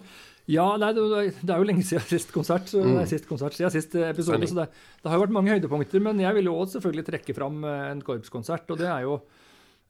Ja, 0.48 0.66
nei, 0.80 0.94
det, 0.96 1.04
det 1.44 1.52
er 1.54 1.60
jo 1.62 1.68
lenge 1.68 1.84
siden 1.86 2.06
sist 2.14 2.32
konsert. 2.34 2.68
Så 2.72 2.82
Mm. 2.84 2.96
nei, 2.98 3.06
sist 3.06 3.28
konsert, 3.28 3.54
siden 3.56 3.72
sist 3.72 3.96
episode, 3.96 4.38
Stemning. 4.40 4.50
så 4.50 4.56
det, 4.64 4.70
det 5.04 5.10
har 5.12 5.18
jo 5.20 5.26
vært 5.26 5.36
mange 5.36 5.52
høydepunkter. 5.56 6.02
Men 6.04 6.20
jeg 6.20 6.34
vil 6.36 6.46
jo 6.50 6.56
også 6.60 6.80
selvfølgelig 6.80 7.06
trekke 7.12 7.36
fram 7.38 7.64
eh, 7.64 7.92
en 7.92 8.02
korpskonsert. 8.02 8.68
Og 8.72 8.78
det 8.80 8.88
er 8.88 9.02
jo 9.08 9.22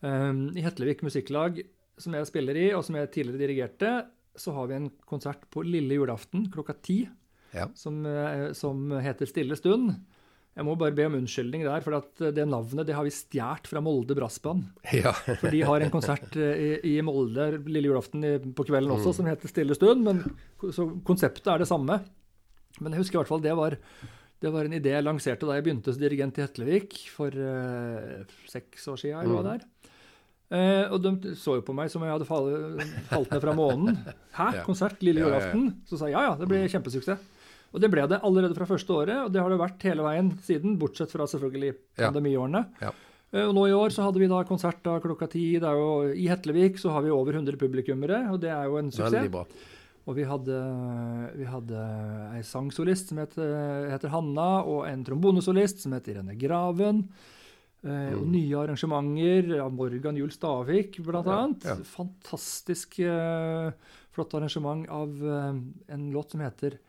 um, 0.04 0.42
i 0.58 0.62
Hetlevik 0.66 1.02
Musikklag, 1.06 1.62
som 1.98 2.14
jeg 2.14 2.28
spiller 2.30 2.56
i, 2.58 2.68
og 2.78 2.84
som 2.86 2.96
jeg 3.00 3.10
tidligere 3.14 3.42
dirigerte, 3.42 3.92
så 4.38 4.54
har 4.56 4.68
vi 4.70 4.76
en 4.78 4.90
konsert 5.10 5.48
på 5.54 5.64
lille 5.66 5.98
julaften 5.98 6.48
klokka 6.54 6.76
ti 6.82 7.08
Ja. 7.54 7.68
som, 7.76 8.06
eh, 8.06 8.52
som 8.54 8.92
heter 9.02 9.26
Stille 9.30 9.56
stund. 9.58 9.96
Jeg 10.58 10.66
må 10.66 10.74
bare 10.78 10.92
be 10.98 11.06
om 11.06 11.14
unnskyldning 11.20 11.62
der, 11.68 11.82
for 11.86 11.94
at 12.00 12.22
eh, 12.22 12.32
det 12.34 12.48
navnet 12.50 12.86
det 12.88 12.96
har 12.98 13.04
vi 13.06 13.12
stjålet 13.14 13.68
fra 13.70 13.82
Molde 13.82 14.16
Brassband. 14.18 14.64
Ja. 14.94 15.12
For 15.42 15.50
de 15.54 15.62
har 15.62 15.82
en 15.86 15.92
konsert 15.94 16.36
eh, 16.36 16.82
i, 16.82 16.98
i 16.98 17.02
Molde 17.06 17.60
lille 17.68 17.92
julaften 17.92 18.54
på 18.58 18.66
kvelden 18.66 18.90
Mm. 18.90 18.98
også, 18.98 19.14
som 19.20 19.26
heter 19.30 19.48
Stille 19.52 19.76
stund. 19.78 20.04
Men, 20.04 20.24
så 20.74 20.88
konseptet 21.06 21.48
er 21.54 21.60
det 21.62 21.68
samme. 21.70 22.00
Men 22.82 22.92
jeg 22.94 23.04
husker 23.04 23.18
i 23.18 23.22
hvert 23.22 23.30
fall 23.32 23.42
det 23.46 23.56
var, 23.58 23.78
det 24.42 24.52
var 24.54 24.66
en 24.66 24.74
idé 24.78 24.92
jeg 24.98 25.06
lanserte 25.06 25.46
da 25.48 25.56
jeg 25.58 25.64
begynte 25.66 25.94
som 25.94 26.02
dirigent 26.02 26.38
i 26.38 26.44
Hetlevik 26.46 26.98
for 27.10 27.34
uh, 27.34 28.26
seks 28.50 28.86
år 28.92 28.98
siden. 29.02 29.22
Jeg 29.24 29.34
var 29.34 29.44
Mm. 29.46 29.50
der. 29.54 29.66
Eh, 30.48 30.86
og 30.94 31.02
de 31.04 31.34
så 31.36 31.58
jo 31.58 31.64
på 31.68 31.76
meg 31.76 31.90
som 31.92 32.02
om 32.02 32.08
jeg 32.08 32.16
hadde 32.16 32.28
fall, 32.28 32.46
falt 33.10 33.34
ned 33.34 33.42
fra 33.44 33.56
månen. 33.58 33.98
Hæ? 34.38 34.52
Ja. 34.60 34.68
Konsert 34.68 35.02
lille 35.04 35.26
julaften? 35.26 35.74
Så 35.90 36.00
sa 36.00 36.08
jeg 36.08 36.16
ja, 36.16 36.30
ja, 36.30 36.38
det 36.40 36.48
blir 36.50 36.70
kjempesuksess. 36.72 37.26
Og 37.76 37.84
det 37.84 37.90
ble 37.92 38.06
det 38.08 38.22
allerede 38.24 38.56
fra 38.56 38.66
første 38.70 38.96
året, 38.96 39.18
og 39.26 39.34
det 39.34 39.42
har 39.44 39.52
det 39.52 39.60
vært 39.60 39.84
hele 39.90 40.06
veien 40.06 40.32
siden, 40.46 40.78
bortsett 40.80 41.12
fra 41.12 41.28
selvfølgelig 41.28 41.74
pandemiårene. 42.00 42.64
Ja. 42.80 42.94
Ja. 42.94 43.44
Og 43.44 43.52
nå 43.58 43.66
i 43.68 43.74
år 43.76 43.92
så 43.92 44.06
hadde 44.06 44.22
vi 44.22 44.30
da 44.32 44.40
konsert 44.48 44.80
da 44.86 44.96
klokka 45.04 45.28
ti. 45.34 45.58
Det 45.60 45.68
er 45.68 45.76
jo, 45.76 45.90
I 46.16 46.30
Hetlevik 46.32 46.80
så 46.80 46.94
har 46.96 47.04
vi 47.04 47.12
over 47.12 47.36
100 47.36 47.60
publikummere, 47.60 48.22
og 48.32 48.40
det 48.40 48.54
er 48.56 48.70
jo 48.72 48.80
en 48.80 48.94
suksess. 48.96 49.36
Og 50.08 50.16
vi 50.16 50.24
hadde, 50.24 50.58
vi 51.36 51.48
hadde 51.52 51.82
ei 52.38 52.44
sangsolist 52.48 53.12
som 53.12 53.20
heter, 53.20 53.90
heter 53.92 54.14
Hanna, 54.14 54.62
og 54.64 54.86
en 54.88 55.04
trombonesolist 55.04 55.84
som 55.84 55.98
heter 55.98 56.16
Irene 56.16 56.38
Graven. 56.40 57.04
Eh, 57.86 58.14
og 58.18 58.24
Mm. 58.26 58.32
nye 58.32 58.56
arrangementer 58.58 59.60
av 59.62 59.72
Morgan 59.72 60.16
Juel 60.18 60.32
Stavik, 60.32 60.98
blant 61.06 61.26
Ja, 61.28 61.44
annet. 61.46 61.64
ja. 61.64 61.76
Fantastisk 61.84 63.00
uh, 63.00 63.72
flott 64.12 64.34
arrangement 64.34 64.88
av 64.90 65.10
uh, 65.24 65.54
en 65.88 66.12
låt 66.12 66.32
som 66.32 66.42
heter 66.42 66.80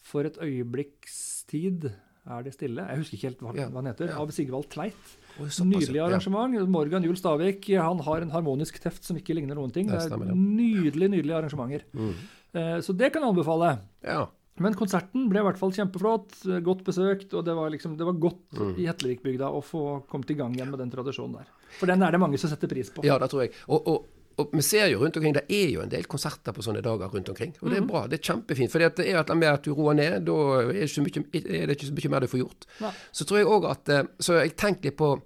'For 0.00 0.24
et 0.24 0.38
øyeblikks 0.38 1.44
tid 1.48 1.90
er 2.28 2.42
det 2.42 2.54
stille'. 2.54 2.86
Jeg 2.88 2.98
husker 2.98 3.16
ikke 3.16 3.28
helt 3.28 3.40
hva, 3.40 3.56
Ja, 3.56 3.68
hva 3.68 3.82
den 3.82 3.92
heter. 3.92 4.06
ja. 4.08 4.18
Av 4.20 4.30
Sigvald 4.30 4.68
Tveit. 4.70 4.94
Nydelig 5.38 5.94
ja. 5.96 6.06
arrangement. 6.06 6.68
Morgan 6.68 7.02
Juel 7.02 7.16
Stavik 7.16 7.66
han 7.76 7.98
har 8.00 8.22
en 8.22 8.30
harmonisk 8.30 8.80
teft 8.80 9.02
som 9.04 9.16
ikke 9.16 9.34
ligner 9.34 9.54
noen 9.54 9.72
ting. 9.72 9.86
Det 9.86 9.94
er 9.96 10.34
nydelig, 10.34 11.10
nydelige 11.10 11.34
arrangementer. 11.36 11.82
Mm. 11.92 12.14
Uh, 12.54 12.80
Så 12.80 12.96
det 12.96 13.12
kan 13.12 13.22
jeg 13.22 13.30
anbefale. 13.34 13.78
Ja. 14.02 14.26
Men 14.60 14.74
konserten 14.74 15.28
ble 15.30 15.40
i 15.40 15.46
hvert 15.46 15.58
fall 15.60 15.70
kjempeflott, 15.72 16.36
eh, 16.48 16.60
godt 16.60 16.84
besøkt, 16.84 17.32
og 17.34 17.44
det 17.44 17.54
var, 17.54 17.70
liksom, 17.70 17.96
det 17.96 18.06
var 18.06 18.12
godt 18.18 18.36
Mm. 18.58 18.74
i 18.78 18.86
Hetlevik-bygda 18.86 19.48
å 19.52 19.62
få 19.62 20.02
kommet 20.08 20.30
i 20.30 20.34
gang 20.34 20.54
igjen 20.54 20.70
med 20.70 20.78
den 20.80 20.90
tradisjonen 20.90 21.34
der. 21.38 21.46
For 21.78 21.86
den 21.86 22.02
er 22.02 22.10
det 22.10 22.20
mange 22.20 22.38
som 22.38 22.50
setter 22.50 22.66
pris 22.68 22.90
på. 22.90 23.04
Ja, 23.04 23.18
det 23.18 23.28
tror 23.30 23.42
jeg. 23.46 23.52
Og, 23.68 23.86
og, 23.86 24.06
og 24.38 24.50
vi 24.52 24.62
ser 24.62 24.86
jo 24.88 25.00
rundt 25.02 25.16
omkring, 25.16 25.34
det 25.34 25.44
er 25.50 25.70
jo 25.72 25.80
en 25.82 25.88
del 25.90 26.04
konserter 26.04 26.52
på 26.54 26.62
sånne 26.62 26.80
dager 26.82 27.08
rundt 27.12 27.28
omkring. 27.28 27.54
Og 27.60 27.68
Mhm. 27.68 27.70
det 27.74 27.78
er 27.82 27.86
bra. 27.86 28.06
Det 28.06 28.18
er 28.20 28.32
kjempefint. 28.32 28.70
For 28.70 28.78
det 28.78 28.98
er 29.00 29.18
annet 29.18 29.36
med 29.36 29.48
at 29.52 29.62
du 29.62 29.74
roer 29.74 29.94
ned. 29.94 30.24
Da 30.24 30.32
er 30.32 30.72
det 30.72 30.88
ikke 30.88 30.94
så 30.94 31.02
mye, 31.02 31.24
ikke 31.74 31.86
så 31.88 31.92
mye 31.92 32.10
mer 32.10 32.20
du 32.20 32.26
får 32.26 32.40
gjort. 32.44 32.66
Ja. 32.80 32.90
Så 33.12 33.24
tror 33.26 33.38
jeg 33.38 33.46
òg 33.46 33.70
at 33.70 33.88
eh, 33.88 34.02
Så 34.20 34.40
jeg 34.42 34.56
tenker 34.56 34.82
litt 34.84 34.96
på 34.96 35.20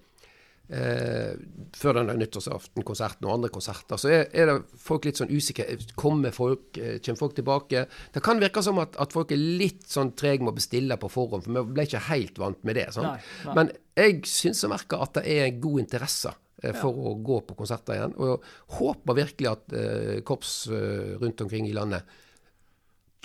eh, 0.73 1.33
Før 1.77 1.99
denne 2.01 2.17
nyttårsaftenkonserten 2.21 3.29
og 3.29 3.35
andre 3.37 3.51
konserter, 3.55 4.01
så 4.01 4.11
er, 4.13 4.27
er 4.37 4.51
det 4.51 4.57
folk 4.83 5.07
litt 5.09 5.21
sånn 5.21 5.31
usikre. 5.33 5.79
Kommer 5.99 6.35
folk? 6.37 6.73
eh, 6.79 6.99
Kommer 7.05 7.21
folk 7.23 7.37
tilbake? 7.39 7.87
Det 8.15 8.23
kan 8.25 8.41
virke 8.43 8.63
som 8.65 8.81
at, 8.83 8.97
at 9.01 9.15
folk 9.15 9.33
er 9.33 9.41
litt 9.41 9.87
sånn 9.89 10.13
trege 10.19 10.45
med 10.45 10.53
å 10.55 10.59
bestille 10.61 10.99
på 11.01 11.11
forhånd, 11.13 11.47
for 11.47 11.57
vi 11.61 11.77
ble 11.77 11.87
ikke 11.89 12.05
helt 12.11 12.41
vant 12.43 12.63
med 12.69 12.81
det. 12.81 12.89
Nei, 12.99 13.17
nei. 13.47 13.57
Men 13.59 13.73
jeg 13.99 14.23
syns 14.29 14.63
jeg 14.65 14.73
merker 14.73 15.03
at 15.05 15.17
det 15.21 15.27
er 15.29 15.47
en 15.51 15.61
god 15.65 15.85
interesse 15.87 16.33
for 16.33 16.39
for 16.79 16.95
å 17.11 17.17
gå 17.27 17.41
på 17.43 17.57
konserter 17.59 17.97
igjen. 17.97 18.13
Og 18.23 18.45
håper 18.79 19.17
virkelig 19.19 19.49
at 19.51 19.73
eh, 19.75 20.21
korps 20.23 20.53
eh, 20.71 21.17
rundt 21.19 21.41
omkring 21.43 21.67
i 21.67 21.73
landet 21.75 22.07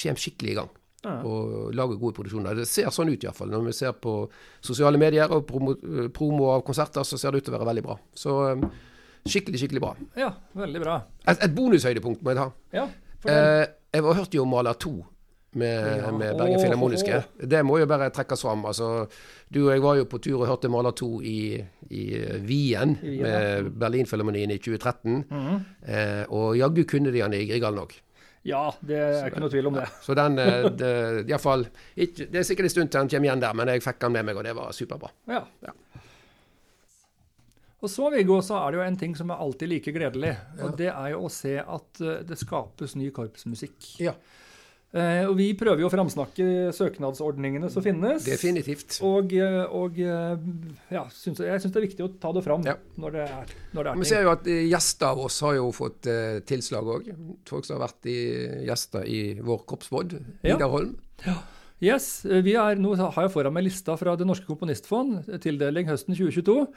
kommer 0.01 0.21
skikkelig 0.23 0.55
i 0.55 0.57
gang. 0.57 0.71
Ja. 1.05 1.19
Og 1.23 1.73
lager 1.77 1.99
gode 2.01 2.15
produksjoner. 2.17 2.55
Det 2.57 2.65
ser 2.67 2.89
sånn 2.91 3.11
ut 3.13 3.23
iallfall. 3.23 3.51
Når 3.53 3.67
vi 3.69 3.73
ser 3.77 3.93
på 4.01 4.15
sosiale 4.65 4.97
medier 4.97 5.29
og 5.31 5.45
promo, 5.47 5.75
promo 6.15 6.49
av 6.55 6.63
konserter, 6.67 7.05
så 7.05 7.19
ser 7.21 7.31
det 7.31 7.43
ut 7.43 7.45
til 7.47 7.53
å 7.53 7.57
være 7.59 7.69
veldig 7.69 7.83
bra. 7.85 7.97
Så 8.17 8.33
eh, 8.49 8.63
skikkelig, 9.29 9.61
skikkelig 9.61 9.83
bra. 9.83 9.91
Ja, 10.17 10.31
veldig 10.57 10.81
bra. 10.83 10.95
Et, 11.27 11.37
et 11.45 11.53
bonushøydepunkt 11.55 12.23
må 12.25 12.33
jeg 12.33 12.41
ta. 12.41 12.47
Ja. 12.73 12.87
Eh, 13.29 13.67
jeg 13.93 14.03
var, 14.03 14.17
hørte 14.17 14.39
jo 14.39 14.43
om 14.47 14.51
Maler 14.55 14.73
2 14.81 14.95
med, 15.57 15.85
Ja. 16.01 16.09
med 16.11 16.35
Bergen 16.37 16.59
Filharmoniske. 16.61 17.21
Det 17.53 17.61
må 17.65 17.77
jo 17.79 17.85
bare 17.89 18.09
trekkes 18.13 18.41
fram. 18.43 18.65
Altså, 18.69 18.89
du 19.53 19.61
og 19.67 19.71
jeg 19.75 19.81
var 19.85 19.95
jo 20.01 20.09
på 20.11 20.19
tur 20.21 20.41
og 20.41 20.47
hørte 20.49 20.69
Maler 20.69 20.91
2 20.97 21.11
i, 21.23 21.37
i 21.93 22.03
eh, 22.17 22.41
Wien 22.43 22.97
med 23.05 23.69
Berlinfilharmonien 23.79 24.51
i 24.51 24.59
2013. 24.59 25.23
Mhm. 25.29 25.63
Eh, 25.87 26.25
og 26.33 26.57
jaggu 26.59 26.83
kunne 26.89 27.13
de 27.15 27.21
han 27.23 27.33
i 27.37 27.45
Grieghallen 27.47 27.85
òg. 27.85 27.95
Ja, 28.47 28.63
det 28.79 28.97
er 28.97 29.25
ikke 29.27 29.41
noe 29.43 29.51
tvil 29.51 29.67
om 29.67 29.75
det. 29.75 29.87
Så 30.05 30.15
den 30.17 30.39
eh, 30.39 30.69
det, 30.71 30.91
i 31.25 31.33
hvert 31.33 31.43
fall, 31.43 31.65
ikke, 31.99 32.29
det 32.31 32.41
er 32.41 32.47
sikkert 32.47 32.69
en 32.69 32.73
stund 32.77 32.93
til 32.93 33.03
han 33.03 33.11
kommer 33.11 33.29
igjen 33.29 33.43
der, 33.43 33.57
men 33.59 33.73
jeg 33.73 33.83
fikk 33.83 34.07
han 34.07 34.15
med 34.15 34.29
meg, 34.29 34.39
og 34.39 34.47
det 34.47 34.55
var 34.55 34.75
superbra. 34.75 35.11
Ja. 35.31 35.43
Ja. 35.67 35.75
Og 37.77 37.91
så, 37.93 38.07
Viggo, 38.09 38.39
så 38.41 38.57
er 38.57 38.73
det 38.73 38.79
jo 38.79 38.85
en 38.87 38.97
ting 38.97 39.13
som 39.17 39.29
er 39.29 39.41
alltid 39.43 39.69
like 39.69 39.91
gledelig. 39.93 40.33
Og 40.65 40.73
det 40.79 40.89
er 40.89 41.11
jo 41.13 41.27
å 41.27 41.33
se 41.33 41.57
at 41.61 42.01
eh, 42.01 42.23
det 42.25 42.39
skapes 42.39 42.95
ny 42.97 43.11
korpsmusikk. 43.13 43.91
Ja, 44.01 44.15
og 45.27 45.33
vi 45.35 45.49
prøver 45.59 45.81
jo 45.83 45.89
å 45.89 45.91
framsnakke 45.91 46.45
søknadsordningene 46.73 47.67
som 47.69 47.83
finnes. 47.83 48.23
definitivt. 48.23 48.99
Og, 49.05 49.33
eh, 49.35 49.65
og 49.75 49.99
eh, 49.99 50.37
ja, 50.95 51.03
synes, 51.11 51.41
jeg 51.43 51.59
syns 51.61 51.73
det 51.75 51.81
er 51.81 51.87
viktig 51.89 52.05
å 52.05 52.09
ta 52.23 52.31
det 52.33 52.43
fram 52.45 52.63
Ja. 52.65 52.77
når 52.97 53.11
det 53.17 53.25
er, 53.27 53.51
når 53.75 53.83
det 53.83 53.91
er 53.91 53.99
Vi 53.99 54.05
ser 54.07 54.23
jo 54.23 54.31
at 54.31 54.47
eh, 54.47 54.63
gjester 54.71 55.11
av 55.11 55.19
oss 55.27 55.39
har 55.43 55.57
jo 55.59 55.67
fått 55.75 56.07
eh, 56.07 56.39
tilslag 56.47 56.87
òg. 56.95 57.11
Folk 57.45 57.67
som 57.67 57.77
har 57.77 57.87
vært 57.89 58.07
i, 58.09 58.17
gjester 58.69 59.05
i 59.05 59.19
vår 59.43 59.65
korpsbod. 59.67 60.17
Ja. 60.41 60.55
Vidar 60.55 60.71
Holm. 60.71 60.95
Yes, 61.83 62.25
eh, 62.25 62.41
vi 62.41 62.55
er, 62.57 62.79
Nå 62.79 62.95
har 62.97 63.27
jeg 63.27 63.33
foran 63.35 63.53
meg 63.53 63.67
lista 63.67 63.97
fra 63.99 64.15
Det 64.17 64.25
Norske 64.25 64.47
Komponistfond, 64.49 65.27
eh, 65.27 65.37
tildeling 65.43 65.85
høsten 65.91 66.15
2022. 66.15 66.67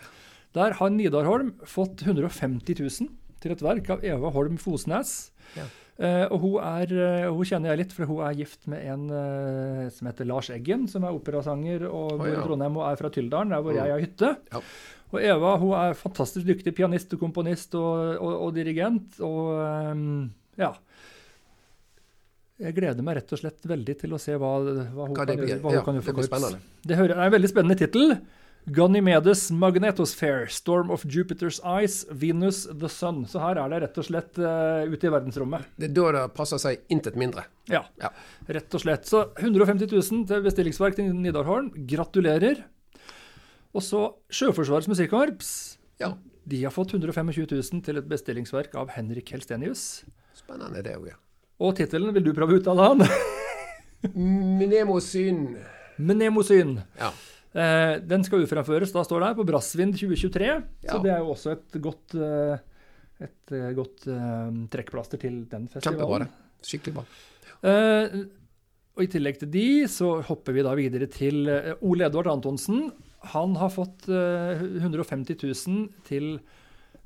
Der 0.59 0.75
har 0.81 0.91
Nidarholm 0.91 1.55
fått 1.65 2.03
150 2.03 2.75
000 2.83 3.09
til 3.41 3.53
et 3.55 3.63
verk 3.63 3.89
av 3.95 4.03
Eva 4.05 4.29
Holm 4.35 4.59
Fosnes. 4.61 5.31
Ja. 5.57 5.65
Eh, 6.01 6.23
og 6.33 6.41
hun, 6.41 6.55
er, 6.65 6.93
eh, 6.97 7.27
hun 7.29 7.45
kjenner 7.45 7.75
jeg 7.75 7.81
litt, 7.83 7.91
for 7.93 8.09
hun 8.09 8.23
er 8.25 8.39
gift 8.39 8.65
med 8.73 8.81
en 8.89 9.03
eh, 9.13 9.91
som 9.93 10.09
heter 10.09 10.25
Lars 10.31 10.49
Eggen, 10.55 10.87
som 10.89 11.05
er 11.05 11.13
operasanger 11.13 11.85
og 11.91 12.15
bor 12.23 12.31
ja. 12.31 12.39
i 12.39 12.45
Trondheim 12.47 12.79
og 12.81 12.87
er 12.89 12.97
fra 13.03 13.11
Tyldalen, 13.13 13.53
der 13.53 13.61
hvor 13.61 13.75
Mm. 13.77 13.81
jeg 13.83 13.93
har 13.93 14.01
hytte. 14.07 14.31
Ja. 14.55 14.63
Og 15.13 15.19
Eva 15.27 15.57
hun 15.61 15.75
er 15.77 15.93
fantastisk 15.99 16.47
dyktig 16.49 16.73
pianist 16.79 17.13
og 17.13 17.21
komponist 17.21 17.75
og, 17.75 18.17
og, 18.17 18.33
og 18.47 18.55
dirigent. 18.57 19.21
Og 19.21 19.53
eh, 19.61 20.31
ja. 20.65 20.73
Jeg 22.61 22.75
gleder 22.77 23.05
meg 23.05 23.17
rett 23.17 23.33
og 23.33 23.41
slett 23.41 23.65
veldig 23.69 23.95
til 24.03 24.13
å 24.13 24.19
se 24.21 24.35
hva, 24.37 24.51
hva 24.61 25.07
hun 25.09 25.15
Hva 25.17 25.25
kan 25.25 25.37
blir. 25.41 25.49
gjøre. 25.55 25.61
Hva 25.65 25.71
hun 25.71 25.79
Ja, 25.79 25.85
kan 25.85 25.97
gjøre 25.97 26.05
det 26.05 26.29
for 26.29 26.41
korps. 26.41 26.57
Det 26.85 26.97
hører, 26.99 27.15
er 27.17 27.29
en 27.31 27.33
veldig 27.37 27.49
spennende 27.53 27.77
tittel. 27.81 28.17
Ganymedes 28.69 29.51
Magnetosphere, 29.51 30.49
Storm 30.53 30.91
of 30.91 31.03
Jupiter's 31.05 31.59
Eyes, 31.65 32.05
Venus 32.11 32.67
the 32.71 32.89
Sun. 32.93 33.25
Så 33.27 33.41
her 33.41 33.57
er 33.59 33.69
det 33.73 33.81
rett 33.87 33.99
og 33.99 34.05
slett 34.07 34.39
uh, 34.39 34.85
ute 34.93 35.09
i 35.09 35.13
verdensrommet. 35.13 35.65
Det 35.81 35.89
er 35.89 35.95
da 35.97 36.11
det 36.19 36.25
passer 36.37 36.61
seg 36.61 36.83
intet 36.93 37.17
mindre. 37.19 37.47
Ja, 37.73 37.85
Ja. 38.03 38.11
rett 38.49 38.75
og 38.77 38.81
slett. 38.85 39.09
Så 39.09 39.25
150 39.41 39.89
000 39.91 40.27
til 40.29 40.43
bestillingsverk 40.45 40.97
til 41.01 41.09
Nidarholm. 41.17 41.73
Gratulerer. 41.89 42.63
Og 43.75 43.83
så 43.87 44.05
Sjøforsvarets 44.31 44.89
musikkorps. 44.91 45.79
Ja. 46.03 46.13
De 46.51 46.63
har 46.65 46.73
fått 46.75 46.93
125 46.95 47.47
000 47.51 47.83
til 47.87 47.99
et 48.01 48.09
bestillingsverk 48.11 48.75
av 48.79 48.91
Henrik 48.97 49.31
Helstenius. 49.35 50.05
Spennende 50.37 50.83
det 50.83 50.95
òg, 50.99 51.11
ja. 51.13 51.19
Og 51.61 51.75
tittelen 51.77 52.15
vil 52.17 52.25
du 52.25 52.33
prøve 52.37 52.57
å 52.57 52.61
uttale 52.63 52.87
han? 52.93 53.05
Mnemosyn. 54.15 55.57
Mnemosyn. 56.01 56.79
Ja. 56.99 57.11
Eh, 57.51 57.95
den 58.07 58.23
skal 58.27 58.45
utframføres, 58.45 58.93
da 58.95 59.03
står 59.07 59.23
det 59.23 59.31
her, 59.31 59.39
på 59.41 59.47
Brassvind 59.49 59.97
2023. 59.99 60.51
Ja. 60.85 60.93
Så 60.93 61.01
det 61.03 61.15
er 61.15 61.25
jo 61.25 61.33
også 61.35 61.55
et 61.57 61.79
godt, 61.83 62.15
eh, 62.15 62.61
et 63.27 63.55
eh, 63.57 63.71
godt 63.75 64.07
eh, 64.07 64.61
trekkplaster 64.71 65.23
til 65.23 65.43
den 65.51 65.67
festivalen. 65.73 66.29
Kjempebra. 66.31 66.67
Skikkelig 66.71 67.01
bra. 67.01 67.07
Eh, 67.71 68.21
og 68.99 69.07
I 69.07 69.11
tillegg 69.11 69.41
til 69.41 69.51
de, 69.51 69.69
så 69.91 70.19
hopper 70.29 70.55
vi 70.55 70.67
da 70.67 70.75
videre 70.79 71.07
til 71.11 71.47
Ole 71.81 72.07
Edvard 72.07 72.29
Antonsen. 72.31 72.91
Han 73.35 73.55
har 73.61 73.73
fått 73.73 74.07
eh, 74.09 74.63
150 74.81 75.37
000 75.43 75.89
til 76.07 76.33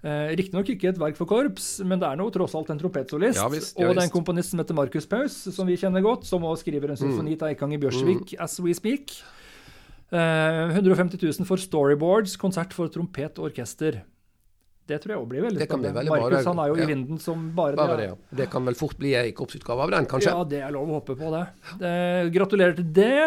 eh, 0.04 0.34
Riktignok 0.36 0.68
ikke 0.74 0.92
et 0.92 1.00
verk 1.00 1.16
for 1.18 1.30
korps, 1.30 1.78
men 1.82 2.02
det 2.02 2.10
er 2.10 2.20
nå 2.20 2.28
tross 2.34 2.54
alt 2.58 2.70
en 2.70 2.80
trompetsolist. 2.80 3.40
Ja 3.40 3.48
visst, 3.52 3.78
ja 3.78 3.88
og 3.88 3.96
det 3.96 4.04
er 4.04 4.10
en 4.10 4.14
komponist 4.14 4.52
som 4.52 4.62
heter 4.62 4.76
Markus 4.76 5.08
Paus, 5.10 5.38
som 5.56 5.66
vi 5.70 5.78
kjenner 5.80 6.04
godt, 6.04 6.28
som 6.28 6.44
også 6.44 6.66
skriver 6.66 6.92
en 6.92 7.00
symfoni 7.00 7.34
mm. 7.34 7.48
av 7.48 7.72
i 7.74 7.80
Bjørsvik, 7.80 8.36
as 8.44 8.60
we 8.60 8.76
speak. 8.76 9.16
Eh, 10.14 10.74
150 10.76 11.18
000 11.18 11.46
for 11.48 11.58
storyboards, 11.58 12.36
konsert 12.38 12.74
for 12.76 12.90
trompet 12.92 13.40
og 13.40 13.48
orkester. 13.50 14.04
Det 14.84 14.98
tror 15.00 15.14
jeg 15.14 15.22
òg 15.22 15.30
blir 15.30 15.44
veldig 15.46 15.58
bli 15.62 15.66
spennende. 15.66 15.94
veldig 15.96 16.12
Markus 16.12 16.48
han 16.50 16.60
er 16.60 16.70
jo 16.70 16.76
ja. 16.76 16.84
i 16.84 16.90
vinden 16.90 17.20
som 17.22 17.46
bare, 17.56 17.76
Bare 17.78 17.96
det, 17.98 18.08
ja. 18.10 18.16
Det 18.42 18.46
kan 18.52 18.68
vel 18.68 18.76
fort 18.78 18.98
bli 19.00 19.14
ei 19.16 19.32
korpsutgave 19.36 19.86
av 19.86 19.94
den, 19.96 20.06
kanskje? 20.10 20.34
ja, 20.34 20.44
det 20.50 20.60
er 20.66 20.74
lov 20.76 20.92
å 20.92 20.98
håpe 21.00 21.16
på 21.18 21.32
det. 21.34 21.44
Eh, 21.80 22.28
gratulerer 22.34 22.76
til 22.78 22.92
det. 22.94 23.24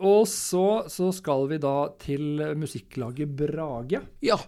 Og 0.00 0.24
så, 0.32 0.88
så 0.88 1.10
skal 1.12 1.44
vi 1.50 1.60
da 1.60 1.74
til 2.00 2.40
musikklaget 2.56 3.36
Brage. 3.36 4.00
Ja. 4.24 4.38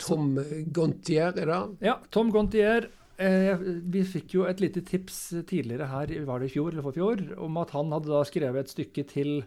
Tom 0.00 0.36
Gontier, 0.72 1.34
er 1.34 1.50
det? 1.50 1.60
Ja, 1.90 1.98
Tom 2.14 2.30
Gontier. 2.32 2.86
Eh, 3.20 3.58
vi 3.90 4.06
fikk 4.06 4.38
jo 4.38 4.46
et 4.48 4.62
lite 4.62 4.80
tips 4.86 5.18
tidligere 5.50 5.90
her, 5.90 6.14
var 6.24 6.40
det 6.40 6.48
i 6.48 6.54
fjor 6.54 6.70
eller 6.70 6.86
forfjor, 6.86 7.24
om 7.42 7.58
at 7.60 7.74
han 7.74 7.90
hadde 7.92 8.14
da 8.14 8.22
skrevet 8.24 8.64
et 8.64 8.72
stykke 8.72 9.04
til 9.10 9.42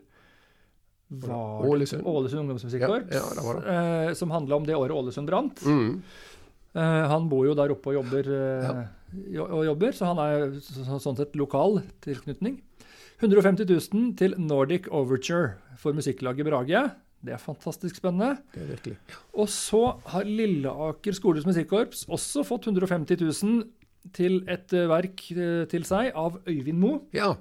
var 1.21 1.65
Ålesund. 1.69 2.05
Ålesund 2.07 2.43
ungdomsmusikkorps, 2.43 3.13
Ja, 3.13 3.23
ja, 3.37 3.55
eh, 3.73 4.13
som 4.17 4.31
handla 4.31 4.55
om 4.55 4.67
det 4.67 4.75
året 4.75 4.95
Ålesund 4.95 5.29
brant. 5.29 5.61
Mm. 5.65 6.01
Eh, 6.73 7.05
han 7.11 7.29
bor 7.29 7.45
jo 7.45 7.53
der 7.57 7.73
oppe 7.75 7.91
og 7.91 7.99
jobber, 8.01 8.29
eh, 8.33 8.83
ja. 9.35 9.45
og 9.45 9.65
jobber 9.67 9.93
så 9.93 10.09
han 10.09 10.21
er 10.23 10.59
så, 10.59 10.81
så, 10.81 10.99
sånn 11.03 11.19
sett 11.19 11.37
lokal 11.37 11.83
tilknytning. 12.05 12.59
150 13.21 13.69
000 13.69 14.15
til 14.19 14.33
Nordic 14.41 14.89
Overture 14.91 15.55
for 15.79 15.95
musikklaget 15.95 16.47
Brage. 16.49 16.81
Det 17.23 17.31
er 17.31 17.39
fantastisk 17.39 18.01
spennende. 18.01 18.35
Det 18.51 18.65
er 18.65 18.71
virkelig. 18.73 18.97
Og 19.39 19.47
så 19.47 19.83
har 20.11 20.27
Lilleaker 20.27 21.15
skoles 21.15 21.47
musikkorps 21.47 22.03
også 22.11 22.43
fått 22.47 22.67
150 22.67 23.21
000 23.21 23.63
til 24.11 24.41
et 24.51 24.75
eh, 24.75 24.89
verk 24.91 25.23
eh, 25.31 25.63
til 25.71 25.85
seg 25.87 26.11
av 26.19 26.41
Øyvind 26.49 26.81
Moe. 26.81 26.99
Ja. 27.15 27.31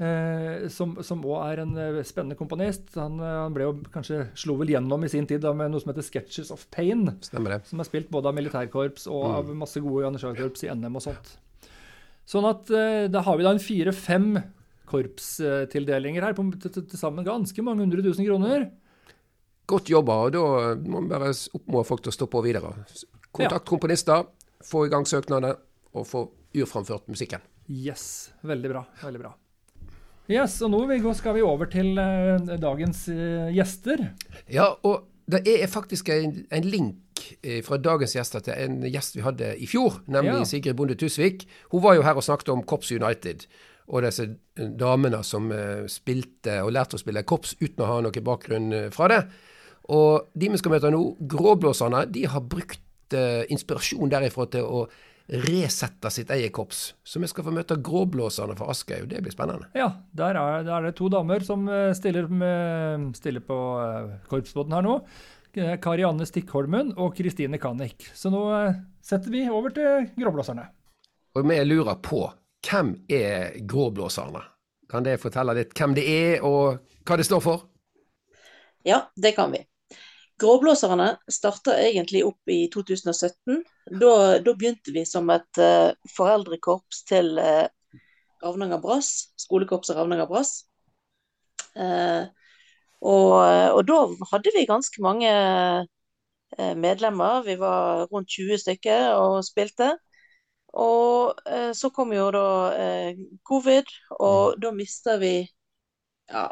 Eh, 0.00 0.66
som 0.68 0.96
òg 1.22 1.52
er 1.52 1.60
en 1.62 1.76
eh, 1.78 2.02
spennende 2.02 2.34
komponist. 2.36 2.94
Han, 2.98 3.20
eh, 3.20 3.36
han 3.44 3.54
ble 3.54 3.62
jo 3.68 3.74
kanskje 3.94 4.24
slo 4.34 4.56
vel 4.58 4.72
gjennom 4.72 5.04
i 5.04 5.08
sin 5.12 5.26
tid 5.30 5.40
da, 5.44 5.52
med 5.54 5.70
noe 5.70 5.80
som 5.80 5.92
heter 5.92 6.02
'Sketches 6.02 6.50
of 6.50 6.66
Pain'. 6.70 7.14
Stemmer 7.22 7.50
det. 7.58 7.66
Som 7.68 7.78
er 7.80 7.84
spilt 7.84 8.10
både 8.10 8.26
av 8.26 8.34
militærkorps 8.34 9.06
og 9.06 9.24
Mm. 9.24 9.34
av 9.36 9.54
masse 9.54 9.80
gode 9.80 10.02
janitsjarkorps 10.04 10.64
i 10.64 10.68
NM 10.74 10.96
og 10.96 11.02
sånt. 11.02 11.36
Sånn 12.26 12.44
at 12.48 12.70
eh, 12.70 13.06
da 13.08 13.20
har 13.22 13.36
vi 13.36 13.42
da 13.44 13.50
en 13.50 13.58
fire-fem 13.58 14.42
korpstildelinger 14.86 16.22
her, 16.22 16.32
på 16.34 16.42
til- 16.60 16.86
sammen 16.98 17.24
ganske 17.24 17.62
mange 17.62 17.80
hundre 17.80 18.02
tusen 18.02 18.24
kroner. 18.26 18.70
Godt 19.66 19.86
jobba, 19.88 20.12
og 20.26 20.32
da 20.32 20.74
må 20.74 21.02
vi 21.02 21.08
bare 21.08 21.30
oppfordre 21.30 21.86
folk 21.86 22.02
til 22.02 22.10
å 22.12 22.16
stå 22.18 22.26
på 22.28 22.42
videre. 22.42 22.74
Kontakt 23.32 23.64
komponister, 23.66 24.26
få 24.62 24.86
i 24.86 24.90
gang 24.90 25.04
søknadene, 25.04 25.56
og 25.94 26.04
få 26.06 26.28
urframført 26.54 27.06
musikken. 27.08 27.40
Yes, 27.68 28.30
veldig 28.44 28.68
bra. 28.70 28.84
veldig 29.02 29.20
bra. 29.20 29.34
Yes, 30.30 30.56
og 30.64 30.70
nå 30.72 30.78
Viggo, 30.88 31.12
skal 31.12 31.36
vi 31.36 31.42
over 31.44 31.68
til 31.68 31.98
uh, 32.00 32.54
dagens 32.60 33.02
uh, 33.12 33.50
gjester. 33.52 34.06
Ja, 34.48 34.70
og 34.80 35.04
det 35.28 35.42
er 35.48 35.68
faktisk 35.68 36.08
en, 36.12 36.46
en 36.52 36.64
link 36.68 37.20
eh, 37.42 37.60
fra 37.64 37.76
dagens 37.80 38.12
gjester 38.16 38.44
til 38.44 38.56
en 38.60 38.78
gjest 38.88 39.16
vi 39.16 39.24
hadde 39.24 39.50
i 39.60 39.68
fjor, 39.68 40.02
nemlig 40.08 40.38
Ja. 40.42 40.48
Sigrid 40.48 40.76
Bonde 40.76 40.96
Tusvik. 41.00 41.46
Hun 41.72 41.84
var 41.84 41.96
jo 41.96 42.04
her 42.04 42.16
og 42.16 42.24
snakket 42.24 42.52
om 42.52 42.64
Cops 42.64 42.92
United. 42.92 43.46
Og 43.88 44.04
disse 44.04 44.30
damene 44.56 45.20
som 45.24 45.50
spilte 45.92 46.62
og 46.64 46.72
lærte 46.72 46.96
å 46.96 47.00
spille 47.00 47.20
korps 47.28 47.52
uten 47.60 47.82
å 47.84 47.88
ha 47.90 47.98
noe 48.04 48.22
bakgrunn 48.24 48.70
fra 48.92 49.08
det. 49.12 49.18
Og 49.92 50.30
de 50.32 50.48
vi 50.52 50.60
skal 50.60 50.72
møte 50.72 50.92
nå, 50.92 51.02
Gråblåserne, 51.20 52.06
de 52.08 52.22
har 52.32 52.40
brukt 52.48 53.12
inspirasjon 53.12 54.12
derifra 54.12 54.48
til 54.52 54.64
å 54.64 54.86
resette 55.28 56.10
sitt 56.12 56.30
eget 56.30 56.52
korps. 56.52 56.94
Så 57.04 57.20
vi 57.20 57.28
skal 57.30 57.46
få 57.46 57.52
møte 57.54 57.78
Gråblåserne 57.80 58.56
fra 58.58 58.68
Askøy, 58.72 59.04
og 59.04 59.08
det 59.12 59.22
blir 59.24 59.32
spennende. 59.32 59.70
Ja, 59.76 59.88
der 60.12 60.36
er, 60.36 60.64
der 60.66 60.74
er 60.76 60.88
det 60.88 60.96
to 60.98 61.08
damer 61.12 61.44
som 61.46 61.64
eh, 61.68 61.92
stiller, 61.96 62.28
med, 62.28 63.10
stiller 63.16 63.44
på 63.44 63.58
eh, 63.80 64.14
korpsbåten 64.28 64.76
her 64.76 64.84
nå. 64.84 64.98
Karianne 65.54 66.24
Kari 66.24 66.26
Stikkholmen 66.26 66.96
og 66.98 67.14
Kristine 67.16 67.60
Kanik. 67.62 68.08
Så 68.14 68.32
nå 68.34 68.46
eh, 68.58 68.80
setter 69.04 69.32
vi 69.32 69.46
over 69.48 69.72
til 69.74 70.10
Gråblåserne. 70.18 70.66
Og 71.34 71.46
vi 71.48 71.60
lurer 71.64 72.00
på 72.04 72.26
hvem 72.64 72.94
er 73.10 73.56
Gråblåserne? 73.64 74.42
Kan 74.90 75.06
det 75.06 75.20
fortelle 75.22 75.54
litt 75.56 75.72
hvem 75.78 75.94
det 75.96 76.04
er, 76.04 76.44
og 76.44 76.84
hva 77.06 77.16
det 77.18 77.26
står 77.26 77.40
for? 77.42 77.64
Ja, 78.84 79.06
det 79.16 79.32
kan 79.38 79.54
vi. 79.54 79.62
Gråblåserne 80.40 81.16
starta 81.30 81.76
egentlig 81.78 82.24
opp 82.26 82.50
i 82.50 82.66
2017. 82.72 83.60
Da, 84.00 84.38
da 84.42 84.54
begynte 84.54 84.94
vi 84.94 85.04
som 85.06 85.30
et 85.30 85.60
uh, 85.62 85.92
foreldrekorps 86.16 87.04
til 87.06 87.38
uh, 87.38 87.66
Ravnanger 88.42 88.80
Brass, 88.82 89.28
skolekorpset 89.38 89.96
Ravnanger 89.96 90.26
Brass. 90.30 90.64
Uh, 91.78 92.26
og, 93.04 93.34
og 93.76 93.82
da 93.84 93.98
hadde 94.30 94.52
vi 94.54 94.64
ganske 94.64 95.02
mange 95.04 95.28
medlemmer. 96.80 97.42
Vi 97.44 97.58
var 97.60 98.06
rundt 98.08 98.30
20 98.32 98.62
stykker 98.62 99.18
og 99.18 99.42
spilte. 99.44 99.90
Og 100.72 101.36
så 101.76 101.90
kom 101.92 102.14
jo 102.16 102.30
da 102.32 102.46
covid, 103.44 103.92
og 104.24 104.56
da 104.62 104.72
mista 104.72 105.18
vi 105.20 105.34
ja, 106.32 106.46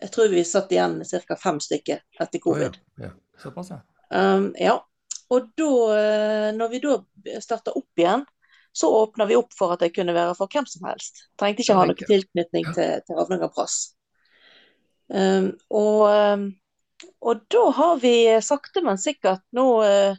jeg 0.00 0.12
tror 0.14 0.32
vi 0.32 0.44
satt 0.46 0.72
igjen 0.72 1.00
ca. 1.04 1.36
fem 1.36 1.60
stykker 1.60 2.00
etter 2.22 2.42
covid. 2.42 2.78
Oh, 2.78 3.02
ja. 3.02 3.10
Ja. 3.10 3.27
Såpass, 3.42 3.70
ja. 3.70 3.80
Um, 4.14 4.52
ja. 4.58 4.76
Og 5.28 5.50
da, 5.60 5.72
eh, 5.98 6.48
når 6.56 6.70
vi 6.72 6.78
da 6.80 6.94
starta 7.44 7.74
opp 7.76 8.00
igjen, 8.00 8.24
så 8.72 8.88
åpna 9.02 9.26
vi 9.28 9.36
opp 9.36 9.52
for 9.56 9.74
at 9.74 9.82
det 9.84 9.90
kunne 9.96 10.14
være 10.16 10.36
for 10.38 10.48
hvem 10.52 10.66
som 10.68 10.86
helst. 10.88 11.26
Trengte 11.40 11.64
ikke 11.64 11.76
ha 11.76 11.84
noen 11.88 12.08
tilknytning 12.08 12.70
til, 12.72 13.02
til 13.04 13.18
Ravnanger 13.18 13.50
Brass. 13.52 13.90
Um, 15.08 15.50
og, 15.72 16.04
um, 16.08 16.48
og 17.24 17.44
da 17.52 17.64
har 17.76 18.00
vi 18.00 18.14
sakte, 18.44 18.84
men 18.84 19.00
sikkert 19.00 19.44
nå 19.56 19.66
uh, 19.84 20.16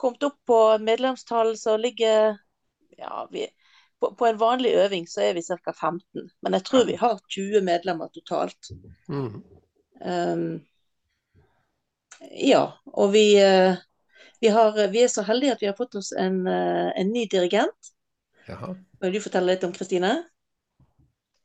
kommet 0.00 0.26
opp 0.26 0.38
på 0.46 0.60
medlemstall 0.82 1.56
som 1.58 1.80
ligger 1.82 2.38
ja, 2.98 3.26
vi, 3.30 3.46
på, 4.00 4.14
på 4.14 4.26
en 4.26 4.38
vanlig 4.40 4.74
øving 4.80 5.06
så 5.10 5.26
er 5.28 5.34
vi 5.36 5.42
ca. 5.42 5.72
15, 5.72 6.30
men 6.42 6.56
jeg 6.56 6.66
tror 6.66 6.86
vi 6.88 6.96
har 7.00 7.18
20 7.28 7.64
medlemmer 7.66 8.08
totalt. 8.14 8.72
Mm. 9.08 9.42
Um, 10.00 10.46
ja, 12.20 12.64
og 12.84 13.12
vi, 13.14 13.24
eh, 13.40 13.78
vi, 14.40 14.48
har, 14.48 14.76
vi 14.92 15.04
er 15.04 15.08
så 15.12 15.24
heldige 15.26 15.56
at 15.56 15.62
vi 15.62 15.70
har 15.70 15.78
fått 15.78 15.96
oss 16.00 16.12
en, 16.12 16.42
eh, 16.46 16.90
en 17.00 17.12
ny 17.12 17.26
dirigent. 17.30 17.92
Jaha. 18.48 18.74
Vil 19.00 19.16
du 19.16 19.22
fortelle 19.24 19.54
litt 19.54 19.64
om 19.64 19.72
Kristine? 19.72 20.12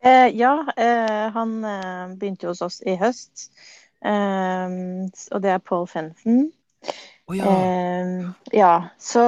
Eh, 0.04 0.28
ja, 0.38 0.58
eh, 0.78 1.30
han 1.34 1.58
eh, 1.64 2.16
begynte 2.20 2.52
hos 2.52 2.62
oss 2.66 2.82
i 2.86 2.98
høst. 3.00 3.50
Eh, 4.06 4.76
og 5.32 5.42
det 5.42 5.56
er 5.56 5.64
Paul 5.64 5.88
Fenton. 5.90 6.50
Å 7.26 7.34
ja. 7.34 7.50
Eh, 7.50 8.28
ja, 8.54 8.74
så 9.02 9.24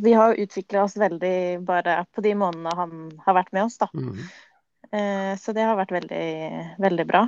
vi 0.00 0.14
har 0.16 0.38
utvikla 0.40 0.86
oss 0.86 0.96
veldig 0.96 1.60
bare 1.68 1.98
på 2.14 2.24
de 2.24 2.32
månedene 2.38 2.72
han 2.78 2.96
har 3.26 3.36
vært 3.42 3.52
med 3.52 3.66
oss, 3.66 3.76
da. 3.82 3.90
Mm. 3.92 4.24
Eh, 4.92 5.32
så 5.40 5.52
det 5.56 5.66
har 5.68 5.76
vært 5.76 5.92
veldig, 5.92 6.26
veldig 6.80 7.06
bra. 7.08 7.26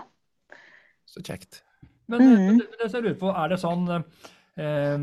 Så 1.08 1.20
kjekt. 1.24 1.60
Men 2.12 2.22
eh, 2.24 2.46
men 2.46 2.62
det, 2.62 2.68
det 2.80 2.88
som 2.90 2.98
jeg 3.00 3.08
lurer 3.08 3.18
på, 3.20 3.32
er 3.32 3.52
det 3.52 3.58
sånn 3.62 3.84
eh, 3.94 4.96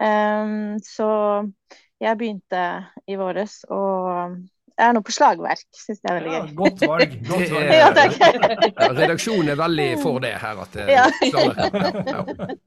Um, 0.00 0.78
så 0.82 1.52
jeg 2.00 2.18
begynte 2.18 2.62
i 3.08 3.16
våres, 3.16 3.64
og 3.70 4.36
jeg 4.78 4.88
er 4.88 4.92
nå 4.92 5.00
på 5.06 5.12
slagverk. 5.14 5.64
Syns 5.74 6.00
det 6.02 6.10
er 6.10 6.20
veldig 6.20 6.32
Ja, 6.32 6.46
godt 6.54 6.80
valg. 6.86 7.14
Godt 7.30 7.50
valg. 7.50 7.66
er- 7.66 7.78
Ja, 7.78 7.92
takk. 7.94 8.96
Redaksjonen 8.98 9.48
er 9.50 9.56
veldig 9.56 10.02
for 10.02 10.18
det 10.20 10.32
her. 10.34 10.56
At, 10.62 10.76
eh, 10.76 10.88
Ja. 10.90 11.06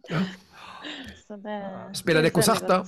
Ja. 0.09 0.21
Så 1.27 1.35
det 1.43 1.57
Spiller 1.97 2.21
det 2.23 2.31
konserter? 2.33 2.85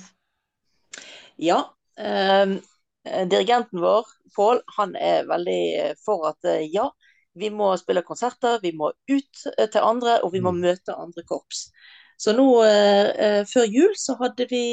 Ja. 1.38 1.64
ehm, 2.00 2.62
eh, 3.06 3.26
dirigenten 3.28 3.80
vår, 3.82 4.06
Pål, 4.36 4.62
han 4.78 4.96
er 4.96 5.26
veldig 5.28 5.62
eh, 5.80 5.94
for 6.06 6.28
at 6.30 6.46
eh, 6.46 6.62
ja, 6.72 6.90
vi 7.36 7.50
må 7.50 7.78
spille 7.78 8.02
konserter, 8.04 8.60
vi 8.64 8.72
må 8.72 8.92
ut 9.10 9.44
eh, 9.58 9.68
til 9.70 9.82
andre, 9.82 10.20
og 10.24 10.32
vi 10.34 10.40
må 10.42 10.52
Mm. 10.54 10.62
møte 10.62 10.96
andre 10.98 11.24
korps. 11.24 11.70
Så 12.20 12.34
nå 12.36 12.64
eh, 12.66 13.10
eh, 13.26 13.44
før 13.46 13.66
jul 13.70 13.94
så 13.96 14.18
hadde 14.20 14.48
vi 14.50 14.64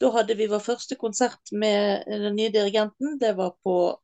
Da 0.00 0.10
hadde 0.10 0.34
vi 0.36 0.48
vår 0.50 0.58
første 0.60 0.96
konsert 0.98 1.52
med 1.52 2.02
den 2.10 2.34
nye 2.34 2.50
dirigenten. 2.50 3.18
Det 3.20 3.36
var 3.36 3.52
på 3.64 3.96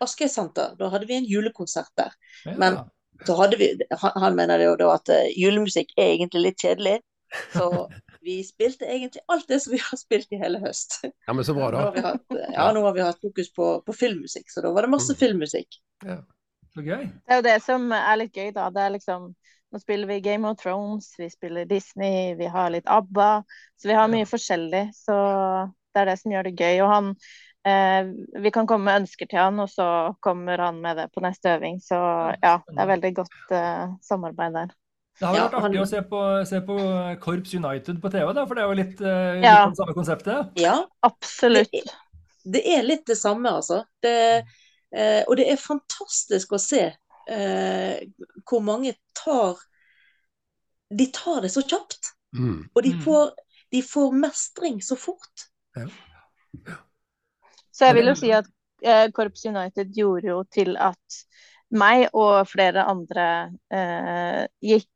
Askøy 0.00 0.28
senter. 0.28 0.74
Da 0.78 0.90
hadde 0.92 1.06
vi 1.08 1.14
en 1.16 1.24
julekonsert 1.24 1.88
der. 1.96 2.12
Ja. 2.44 2.52
Men- 2.58 2.82
Så 3.26 3.36
hadde 3.38 3.56
vi, 3.56 3.68
han, 4.18 4.34
mener 4.36 4.58
det 4.58 4.64
jo 4.66 4.76
da 4.76 4.94
at 4.96 5.08
julemusikk 5.36 5.92
er 5.96 6.16
egentlig 6.16 6.40
litt 6.42 6.58
kjedelig. 6.58 7.00
Så 7.54 7.86
vi 8.26 8.42
spilte 8.44 8.84
egentlig 8.84 9.20
alt 9.28 9.46
det 9.48 9.60
som 9.62 9.72
vi 9.72 9.78
har 9.78 9.96
spilt 9.96 10.26
i 10.32 10.40
hele 10.42 10.58
høst. 10.60 10.98
ja, 11.04 11.32
men 11.32 11.44
så 11.44 11.54
bra, 11.54 11.70
Nå 11.70 11.76
har 11.78 11.84
da. 11.84 11.90
vi 11.94 12.00
hatt, 12.00 12.52
ja, 12.52 12.72
nå 12.72 12.82
har 12.82 12.92
vi 12.94 13.00
hatt 13.00 13.20
fokus 13.22 13.52
på, 13.54 13.68
på 13.86 13.92
filmmusikk, 13.94 14.50
så 14.50 14.60
da 14.62 14.72
var 14.72 14.82
det 14.82 14.90
masse 14.90 15.14
filmmusikk. 15.14 15.78
filmmusikk. 16.02 16.26
Så 16.74 16.82
gøy. 16.86 17.04
Det 17.06 17.32
er 17.34 17.40
jo 17.40 17.46
det 17.48 17.56
som 17.62 17.88
er 17.92 18.16
litt 18.22 18.32
gøy, 18.36 18.50
da. 18.56 18.70
Det 18.72 18.80
er 18.86 18.94
liksom 18.98 19.32
Nå 19.72 19.78
spiller 19.80 20.04
vi 20.06 20.18
Game 20.20 20.44
of 20.44 20.58
Thrones, 20.60 21.14
vi 21.16 21.30
spiller 21.32 21.64
Disney, 21.64 22.34
vi 22.36 22.44
har 22.52 22.68
litt 22.74 22.84
ABBA. 22.92 23.42
Så 23.80 23.88
vi 23.88 23.94
har 23.96 24.10
mye 24.12 24.26
forskjellig. 24.28 24.82
Så 24.92 25.14
det 25.94 26.02
er 26.02 26.10
det 26.10 26.16
som 26.20 26.34
gjør 26.34 26.44
det 26.50 26.52
gøy. 26.60 26.82
Og 26.84 26.90
han 26.92 27.08
eh, 27.64 28.10
Vi 28.44 28.52
kan 28.52 28.66
komme 28.68 28.84
med 28.84 29.00
ønsker 29.06 29.30
til 29.30 29.40
han, 29.40 29.56
og 29.64 29.70
så 29.72 29.86
kommer 30.20 30.60
han 30.60 30.82
med 30.84 31.00
det 31.00 31.06
på 31.14 31.24
neste 31.24 31.54
øving. 31.56 31.80
Så 31.80 31.96
ja, 32.42 32.58
det 32.68 32.84
er 32.84 32.90
veldig 32.92 33.12
godt 33.22 33.54
eh, 33.56 33.96
samarbeid 34.04 34.58
der. 34.60 34.74
Det 35.16 35.24
har 35.28 35.34
vært 35.38 35.40
Ja, 35.40 35.48
artig 35.48 35.62
han- 35.64 35.80
å 35.86 35.88
se 35.88 36.02
på, 36.12 36.20
se 36.52 36.60
på 36.68 36.76
Korps 37.24 37.54
United 37.56 38.00
på 38.04 38.10
TV, 38.12 38.28
da, 38.36 38.44
for 38.44 38.54
det 38.60 38.62
er 38.64 38.68
jo 38.68 38.76
litt, 38.82 39.00
eh, 39.00 39.34
litt 39.40 39.44
Ja. 39.48 39.66
det 39.72 39.76
samme 39.80 39.94
konseptet. 39.96 40.52
Ja, 40.60 40.76
Absolutt. 41.08 41.72
det, 41.72 41.82
det 42.44 42.62
er 42.76 42.82
litt 42.82 43.06
det 43.08 43.16
samme, 43.16 43.48
altså. 43.56 43.84
Det, 44.04 44.44
eh, 44.94 45.22
og 45.26 45.36
det 45.40 45.48
er 45.52 45.60
fantastisk 45.60 46.52
å 46.52 46.60
se 46.60 46.82
eh, 47.28 48.00
hvor 48.48 48.64
mange 48.64 48.94
tar 49.16 49.60
De 50.92 51.06
tar 51.08 51.40
det 51.40 51.48
så 51.48 51.62
kjapt. 51.64 52.10
Mm. 52.36 52.68
Og 52.74 52.82
de 52.84 52.90
Mm. 52.92 53.00
får, 53.00 53.30
de 53.72 53.80
får 53.82 54.10
mestring 54.12 54.82
så 54.84 54.96
fort. 54.96 55.46
Så 57.72 57.86
jeg 57.88 57.94
vil 57.96 58.10
jo 58.10 58.14
si 58.18 58.28
at 58.36 58.50
eh, 58.84 59.06
Korps 59.16 59.46
United 59.48 59.94
gjorde 59.96 60.28
jo 60.28 60.42
til 60.52 60.76
at 60.76 61.16
meg 61.72 62.10
og 62.12 62.44
flere 62.50 62.84
andre 62.84 63.26
eh, 63.72 64.44
gikk 64.60 64.88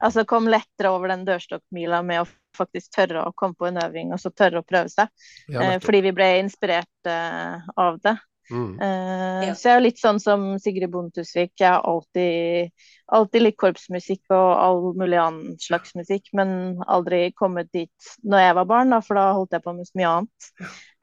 Altså 0.00 0.22
kom 0.24 0.46
lettere 0.48 0.88
over 0.88 1.10
den 1.12 1.26
dørstokkmila 1.26 1.98
med 2.02 2.22
å 2.22 2.28
faktisk 2.56 2.88
tørre 2.96 3.20
å 3.28 3.34
komme 3.36 3.52
på 3.52 3.66
en 3.68 3.76
øving 3.82 4.14
og 4.14 4.20
så 4.22 4.30
tørre 4.32 4.62
å 4.62 4.64
prøve 4.64 4.88
seg. 4.88 5.10
Ja, 5.52 5.60
Eh, 5.60 5.74
fordi 5.84 6.00
vi 6.06 6.12
ble 6.16 6.28
inspirert 6.40 7.06
eh, 7.10 7.66
av 7.76 7.98
det. 8.00 8.14
Mm. 8.50 8.72
Uh, 8.80 9.46
Ja. 9.46 9.54
Så 9.56 9.70
jeg 9.70 9.78
er 9.78 9.84
litt 9.84 10.00
sånn 10.00 10.18
som 10.20 10.46
Sigrid 10.60 10.90
Bonde 10.92 11.14
Tusvik. 11.16 11.54
Jeg 11.58 11.70
har 11.70 11.84
alltid, 11.88 12.72
alltid 13.08 13.44
likt 13.44 13.58
korpsmusikk 13.62 14.34
og 14.34 14.48
all 14.60 14.80
mulig 14.98 15.18
annen 15.20 15.58
slags 15.62 15.94
musikk, 15.98 16.28
men 16.36 16.80
aldri 16.86 17.30
kommet 17.36 17.70
dit 17.72 18.10
når 18.22 18.44
jeg 18.44 18.56
var 18.60 18.70
barn, 18.72 18.92
da, 18.94 19.00
for 19.04 19.18
da 19.18 19.30
holdt 19.36 19.56
jeg 19.56 19.64
på 19.64 19.74
med 19.76 19.88
så 19.88 20.00
mye 20.00 20.14
annet. 20.16 20.50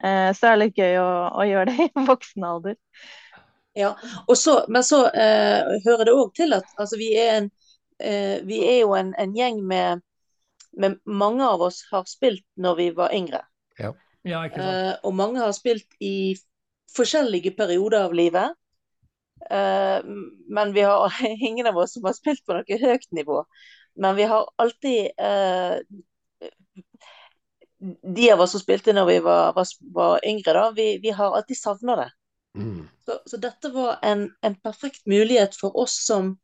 Uh, 0.04 0.28
så 0.32 0.44
det 0.44 0.50
er 0.50 0.60
litt 0.62 0.82
gøy 0.82 1.00
å, 1.02 1.08
å 1.34 1.48
gjøre 1.48 1.72
det 1.72 1.88
i 1.88 2.06
voksen 2.08 2.46
alder. 2.48 2.78
Ja, 3.78 3.92
og 4.26 4.38
så, 4.38 4.60
men 4.68 4.82
så 4.86 5.04
uh, 5.06 5.76
hører 5.84 6.08
det 6.08 6.16
òg 6.16 6.34
til 6.38 6.56
at 6.56 6.66
altså, 6.78 6.98
vi, 6.98 7.12
er 7.18 7.36
en, 7.36 7.50
eh, 8.02 8.38
vi 8.46 8.58
er 8.66 8.80
jo 8.80 8.94
en, 8.98 9.12
en 9.18 9.36
gjeng 9.36 9.60
med, 9.66 10.02
med 10.78 10.98
Mange 11.06 11.46
av 11.46 11.62
oss 11.68 11.84
har 11.92 12.06
spilt 12.10 12.46
når 12.58 12.78
vi 12.80 12.88
var 12.96 13.14
yngre. 13.14 13.44
Ja, 14.26 14.42
ikke 14.46 14.60
sant. 14.60 14.74
Eh, 14.74 14.94
og 15.06 15.14
mange 15.16 15.40
har 15.42 15.54
spilt 15.56 15.86
i 16.02 16.34
forskjellige 16.96 17.54
perioder 17.58 18.08
av 18.08 18.14
livet. 18.14 18.56
Uh, 19.48 20.02
men 20.50 20.72
vi 20.74 20.82
har 20.82 21.14
ingen 21.48 21.66
av 21.66 21.78
oss 21.78 21.92
som 21.96 22.04
har 22.08 22.16
spilt 22.16 22.44
på 22.46 22.56
noe 22.56 22.80
høyt 22.82 23.08
nivå. 23.16 23.42
Men 23.98 24.16
vi 24.18 24.28
har 24.30 24.46
alltid 24.56 25.10
uh, 25.20 25.78
De 27.78 28.30
av 28.32 28.40
oss 28.42 28.56
som 28.56 28.62
spilte 28.62 28.92
når 28.94 29.06
vi 29.06 29.18
var, 29.22 29.52
var, 29.54 29.66
var 29.94 30.24
yngre, 30.26 30.54
da, 30.54 30.70
vi, 30.74 30.96
vi 31.02 31.10
har 31.14 31.36
alltid 31.36 31.58
savna 31.58 31.96
det. 32.00 32.08
Mm. 32.58 32.88
Så, 33.06 33.18
så 33.26 33.38
dette 33.38 33.70
var 33.70 33.98
en, 34.02 34.24
en 34.42 34.56
perfekt 34.58 35.06
mulighet 35.06 35.54
for 35.54 35.76
oss 35.78 35.94
som 36.06 36.34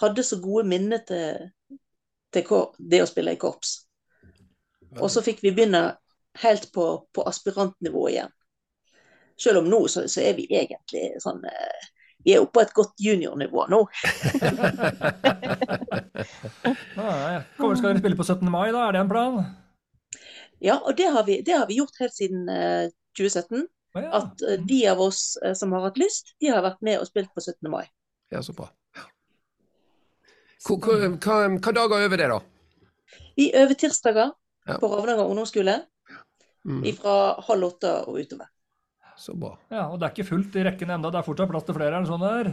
hadde 0.00 0.22
så 0.22 0.38
gode 0.38 0.68
minner 0.68 1.02
til, 1.08 1.50
til 2.30 2.46
det 2.78 3.02
å 3.02 3.08
spille 3.10 3.34
i 3.34 3.40
korps. 3.40 3.74
Og 5.00 5.10
så 5.10 5.22
fikk 5.24 5.42
vi 5.42 5.52
begynne 5.52 5.96
helt 6.42 6.70
på, 6.72 6.86
på 7.12 7.24
aspirantnivå 7.28 8.06
igjen. 8.12 8.32
Selv 9.38 9.58
om 9.60 9.68
nå 9.70 9.82
så, 9.92 10.06
så 10.08 10.20
er 10.24 10.34
vi 10.38 10.46
egentlig 10.48 11.10
sånn 11.20 11.42
eh, 11.44 11.86
Vi 12.24 12.32
er 12.34 12.40
oppe 12.42 12.56
på 12.56 12.62
et 12.64 12.72
godt 12.74 12.94
juniornivå 13.04 13.66
nå. 13.70 13.82
Ah, 16.96 17.32
ja. 17.32 17.42
Kommer, 17.58 17.76
skal 17.76 17.92
dere 17.92 18.00
spille 18.00 18.16
på 18.18 18.24
17. 18.26 18.48
mai, 18.50 18.70
da? 18.74 18.86
Er 18.88 18.92
det 18.96 19.00
en 19.04 19.10
plan? 19.10 19.36
Ja, 20.64 20.78
og 20.80 20.96
det 20.98 21.06
har 21.12 21.24
vi, 21.28 21.40
det 21.44 21.52
har 21.54 21.66
vi 21.68 21.76
gjort 21.80 21.98
helt 22.00 22.14
siden 22.16 22.48
eh, 22.48 22.88
2017. 23.18 23.66
Ah, 23.96 24.00
ja. 24.02 24.10
At 24.22 24.42
eh, 24.48 24.56
de 24.68 24.78
av 24.90 25.00
oss 25.04 25.36
eh, 25.44 25.52
som 25.58 25.72
har 25.76 25.84
hatt 25.86 26.00
lyst, 26.00 26.32
de 26.40 26.50
har 26.52 26.64
vært 26.64 26.80
med 26.86 26.98
og 27.02 27.06
spilt 27.10 27.30
på 27.36 27.44
17. 27.44 27.68
mai. 27.72 27.84
Ja, 28.32 28.40
så 28.42 28.56
bra. 28.56 28.70
Hva 30.66 31.72
dager 31.76 32.06
øver 32.08 32.18
det, 32.18 32.30
da? 32.32 32.40
Vi 33.38 33.50
øver 33.54 33.76
tirsdager 33.78 34.32
Ja. 34.66 34.78
på 34.82 34.88
Ravnanger 34.90 35.28
ungdomsskole 35.30 35.76
Mm. 36.66 36.82
fra 36.98 37.12
halv 37.46 37.62
åtte 37.68 37.90
og 38.08 38.16
utover. 38.18 38.48
Så 39.18 39.34
bra. 39.34 39.54
ja, 39.72 39.86
og 39.88 39.98
det 40.00 40.06
er 40.08 40.14
ikke 40.14 40.28
fullt 40.28 40.56
i 40.60 40.64
rekken 40.66 40.90
ennå. 40.92 41.10
Det 41.12 41.20
er 41.22 41.26
fortsatt 41.26 41.50
plass 41.50 41.64
til 41.68 41.76
flere? 41.78 41.96
Er 41.96 42.04
det 42.04 42.10
sånn 42.10 42.24
der? 42.26 42.50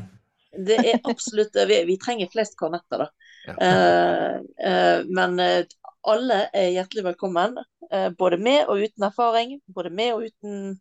Det 0.54 0.78
er 0.86 1.00
absolutt 1.10 1.56
Vi, 1.68 1.80
vi 1.90 1.98
trenger 1.98 2.30
flest 2.32 2.56
kornetter, 2.60 3.04
da. 3.04 3.08
Ja. 3.50 3.56
Eh, 3.68 4.36
eh, 4.70 5.00
men 5.10 5.40
eh, 5.44 5.66
alle 6.08 6.44
er 6.56 6.70
hjertelig 6.76 7.04
velkommen. 7.10 7.58
eh, 7.92 8.10
både 8.18 8.38
med 8.40 8.70
og 8.70 8.84
uten 8.86 9.08
erfaring. 9.10 9.58
Både 9.68 9.90
med 9.92 10.14
og 10.16 10.28
uten 10.30 10.80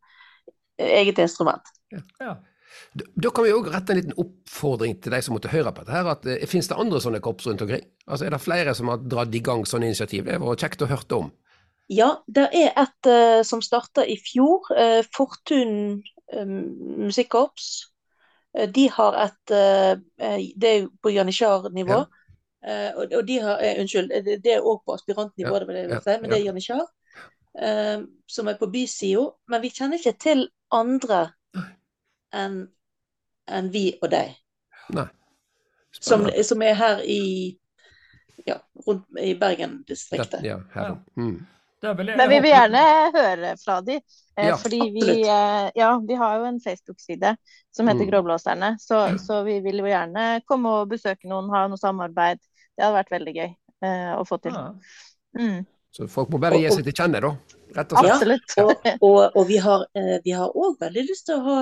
eh, 0.79 0.93
eget 1.03 1.19
instrument. 1.25 1.73
Ja. 2.21 2.37
Da, 2.97 3.05
da 3.21 3.31
kan 3.35 3.45
vi 3.45 3.53
òg 3.53 3.67
rette 3.73 3.93
en 3.93 3.99
liten 3.99 4.17
oppfordring 4.21 4.95
til 5.03 5.13
de 5.13 5.21
som 5.25 5.35
måtte 5.37 5.51
høre 5.53 5.73
på 5.75 5.83
dette. 5.83 5.93
her, 5.93 6.09
at 6.15 6.27
eh, 6.31 6.47
Finnes 6.49 6.71
det 6.71 6.79
andre 6.79 7.01
sånne 7.05 7.21
korps 7.25 7.49
rundt 7.49 7.65
omkring? 7.65 7.85
Altså 8.07 8.27
Er 8.29 8.37
det 8.37 8.45
flere 8.45 8.75
som 8.79 8.89
har 8.93 9.03
dratt 9.03 9.35
i 9.35 9.43
gang 9.45 9.67
sånne 9.69 9.91
initiativ? 9.91 10.25
Det 10.29 10.39
var 10.41 10.57
kjekt 10.63 10.85
å 10.85 10.89
høre 10.93 11.19
om. 11.19 11.33
Ja, 11.91 12.15
det 12.27 12.49
er 12.55 12.71
et 12.79 13.09
uh, 13.11 13.43
som 13.45 13.63
starta 13.65 14.05
i 14.07 14.19
fjor. 14.21 14.69
Uh, 14.71 15.03
Fortun 15.17 16.03
eh, 16.33 16.53
musikkorps. 17.03 17.71
Uh, 18.57 18.69
de 18.69 18.89
har 18.93 19.19
et 19.27 19.53
Det 19.53 20.69
er 20.69 20.83
jo 20.83 20.91
på 21.03 21.13
janitsjar-nivå. 21.13 22.03
Ja. 22.05 22.23
Eh, 22.67 22.95
og, 22.97 23.27
de 23.27 23.39
har 23.43 23.59
Unnskyld, 23.81 24.13
det 24.25 24.53
er 24.55 24.63
òg 24.63 24.85
på 24.87 24.95
aspirantnivå, 24.95 25.55
Ja, 25.55 25.59
det 25.59 25.69
vil 25.69 25.77
det 25.77 25.89
jeg 25.91 26.03
si, 26.03 26.19
men 26.21 26.31
det 26.31 26.39
er 26.39 26.45
janitsjar. 26.45 26.85
Eh, 27.59 28.05
som 28.29 28.49
er 28.49 28.59
på 28.59 28.69
bysida. 28.71 29.25
Men 29.49 29.63
vi 29.63 29.71
kjenner 29.75 29.99
ikke 29.99 30.15
til 30.19 30.47
andre 30.71 31.25
enn 32.33 32.63
en 33.51 33.73
vi 33.73 33.99
og 34.01 34.13
deg. 34.13 34.37
Nei. 34.95 35.09
Som, 35.93 36.29
som 36.47 36.63
er 36.63 36.79
her 36.79 37.03
i 37.05 37.59
ja, 38.47 38.61
rundt 38.87 39.19
i 39.21 39.35
Bergen-distriktet. 39.39 40.47
Ja, 40.47 40.61
her. 40.73 40.95
Mm. 41.19 41.43
Det 41.83 41.89
er 41.91 41.95
vel, 41.99 42.11
Men 42.17 42.29
vi 42.31 42.37
vil 42.45 42.53
gjerne 42.53 42.83
høre 43.17 43.53
fra 43.59 43.81
de. 43.83 43.97
Eh, 44.39 44.47
Ja, 44.49 44.57
fordi 44.57 44.79
vi, 44.95 45.07
eh, 45.29 45.71
ja, 45.77 45.89
vi 45.99 46.15
har 46.21 46.37
jo 46.39 46.45
en 46.49 46.61
Facebook-side 46.63 47.33
som 47.75 47.89
heter 47.91 48.05
Mm. 48.07 48.11
Gråblåserne. 48.13 48.69
Så, 48.81 49.01
så 49.19 49.43
vi 49.45 49.59
vil 49.65 49.83
jo 49.83 49.89
gjerne 49.91 50.43
komme 50.47 50.71
og 50.81 50.89
besøke 50.93 51.27
noen, 51.29 51.51
ha 51.51 51.67
noe 51.69 51.81
samarbeid. 51.81 52.39
Det 52.77 52.85
hadde 52.87 52.97
vært 53.01 53.11
veldig 53.17 53.35
gøy 53.35 53.49
eh, 53.83 54.13
å 54.17 54.23
få 54.29 54.39
til. 54.43 54.53
Ja. 54.55 54.71
Mm, 55.39 55.67
Så 55.93 56.07
folk 56.09 56.31
må 56.33 56.39
bare 56.41 56.61
gi 56.63 56.71
seg 56.71 56.85
til 56.87 56.95
kjenne, 56.97 57.21
da. 57.21 57.35
Rett 57.77 57.93
og 57.93 57.99
slett. 57.99 58.09
Ja, 58.09 58.15
absolutt. 58.15 58.55
Og, 58.63 58.87
og, 59.11 59.37
og 59.37 59.47
vi 59.51 59.59
har 59.61 59.85
eh, 59.99 60.19
vi 60.25 60.33
òg 60.39 60.79
veldig 60.81 61.05
lyst 61.09 61.27
til 61.27 61.41
å 61.41 61.43
ha 61.49 61.59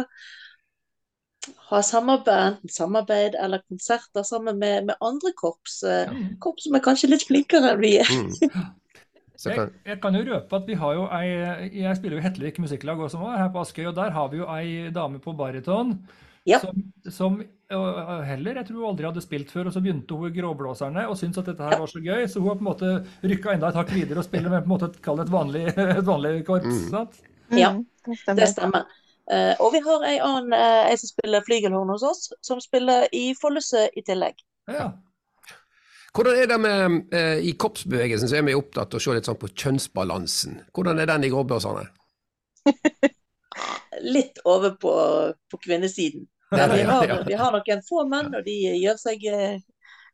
ha 1.70 1.78
samarbeid, 1.82 2.36
enten 2.60 2.68
samarbeid 2.70 3.34
eller 3.40 3.62
konserter 3.68 4.22
sammen 4.28 4.58
med, 4.60 4.84
med 4.90 4.96
andre 5.00 5.32
korps. 5.32 5.82
eh, 5.82 6.10
Mm. 6.10 6.36
Korps 6.38 6.64
som 6.66 6.74
er 6.76 6.82
kanskje 6.84 7.08
litt 7.10 7.24
flinkere 7.26 7.72
enn 7.72 7.80
vi 7.80 7.94
er. 8.02 8.10
Mm. 8.10 8.30
Jeg, 9.46 9.56
kan, 9.56 9.70
jeg 9.86 10.00
kan 10.02 10.16
jo 10.18 10.24
røpe 10.26 10.58
at 10.58 10.66
vi 10.68 10.74
har 10.76 10.96
jo 10.98 11.06
ei 11.16 11.28
Jeg 11.80 11.96
spiller 11.96 12.18
jo 12.18 12.24
Hetlevik 12.24 12.58
musikklag 12.60 13.00
også 13.00 13.20
nå, 13.20 13.30
her 13.36 13.48
på 13.54 13.62
Askøy, 13.64 13.86
og 13.88 13.96
der 13.96 14.12
har 14.16 14.28
vi 14.32 14.42
jo 14.42 14.50
ei 14.52 14.90
dame 14.94 15.22
på 15.22 15.36
baryton 15.38 15.96
Ja. 16.48 16.56
som, 16.58 16.76
som 17.12 17.34
heller 18.24 18.56
jeg 18.56 18.66
tror 18.70 18.86
aldri 18.88 19.04
hadde 19.04 19.22
spilt 19.22 19.50
før, 19.52 19.68
og 19.68 19.74
så 19.74 19.82
begynte 19.84 20.16
hun 20.16 20.30
i 20.30 20.32
Gråblåserne 20.34 21.04
og 21.06 21.18
syntes 21.20 21.42
at 21.42 21.50
dette 21.50 21.66
her 21.68 21.78
var 21.78 21.90
så 21.92 22.00
gøy, 22.00 22.24
så 22.26 22.40
hun 22.40 22.48
har 22.48 22.56
på 22.56 22.64
en 22.64 22.70
måte 22.70 22.92
rykka 23.22 23.52
enda 23.52 23.68
et 23.68 23.76
hakk 23.78 23.92
videre 23.92 24.22
og 24.22 24.26
spiller 24.26 24.50
med 24.50 24.64
på 24.64 24.70
en 24.70 24.72
måte 24.72 24.88
et, 24.88 24.96
et 25.04 25.32
vanlig, 25.34 25.66
et 26.00 26.06
vanlig 26.08 26.32
korps. 26.48 26.66
Mm. 26.66 26.88
sant? 26.90 27.20
Ja, 27.54 27.74
Mm, 28.06 28.16
det 28.26 28.36
Det 28.36 28.48
stemmer. 28.48 28.84
Eh, 29.30 29.54
og 29.60 29.72
vi 29.72 29.80
har 29.84 30.04
ei 30.08 30.18
annen, 30.18 30.54
uh, 30.56 30.88
ei 30.90 30.96
som 30.98 31.10
spiller 31.12 31.44
flygelhorn 31.46 31.92
hos 31.92 32.02
oss, 32.02 32.32
som 32.42 32.60
spiller 32.60 33.06
i 33.12 33.34
Follese 33.38 33.88
i 33.96 34.02
tillegg. 34.02 34.40
Ja. 34.70 34.90
Hvordan 36.16 36.38
er 36.40 36.50
det 36.50 36.58
med 36.60 37.14
eh, 37.14 37.38
I 37.46 37.54
korpsbevegelsen 37.60 38.30
så 38.30 38.40
er 38.40 38.46
vi 38.48 38.56
opptatt 38.58 38.94
av 38.94 38.98
å 38.98 39.02
se 39.02 39.14
litt 39.14 39.28
sånn 39.28 39.38
på 39.40 39.50
kjønnsbalansen. 39.52 40.60
Hvordan 40.74 41.02
er 41.02 41.10
den 41.10 41.26
i 41.28 41.32
gråbørsene? 41.32 41.86
Litt 44.16 44.40
over 44.48 44.74
på, 44.80 44.94
på 45.50 45.60
kvinnesiden. 45.60 46.26
Ja, 46.50 46.66
vi 46.72 46.82
har, 46.82 47.04
ja. 47.06 47.20
vi 47.26 47.36
har 47.38 47.54
noen 47.54 47.84
få 47.86 48.06
menn, 48.10 48.32
og 48.34 48.42
de 48.46 48.56
gjør 48.80 48.98
seg 48.98 49.26
eh, 49.30 49.60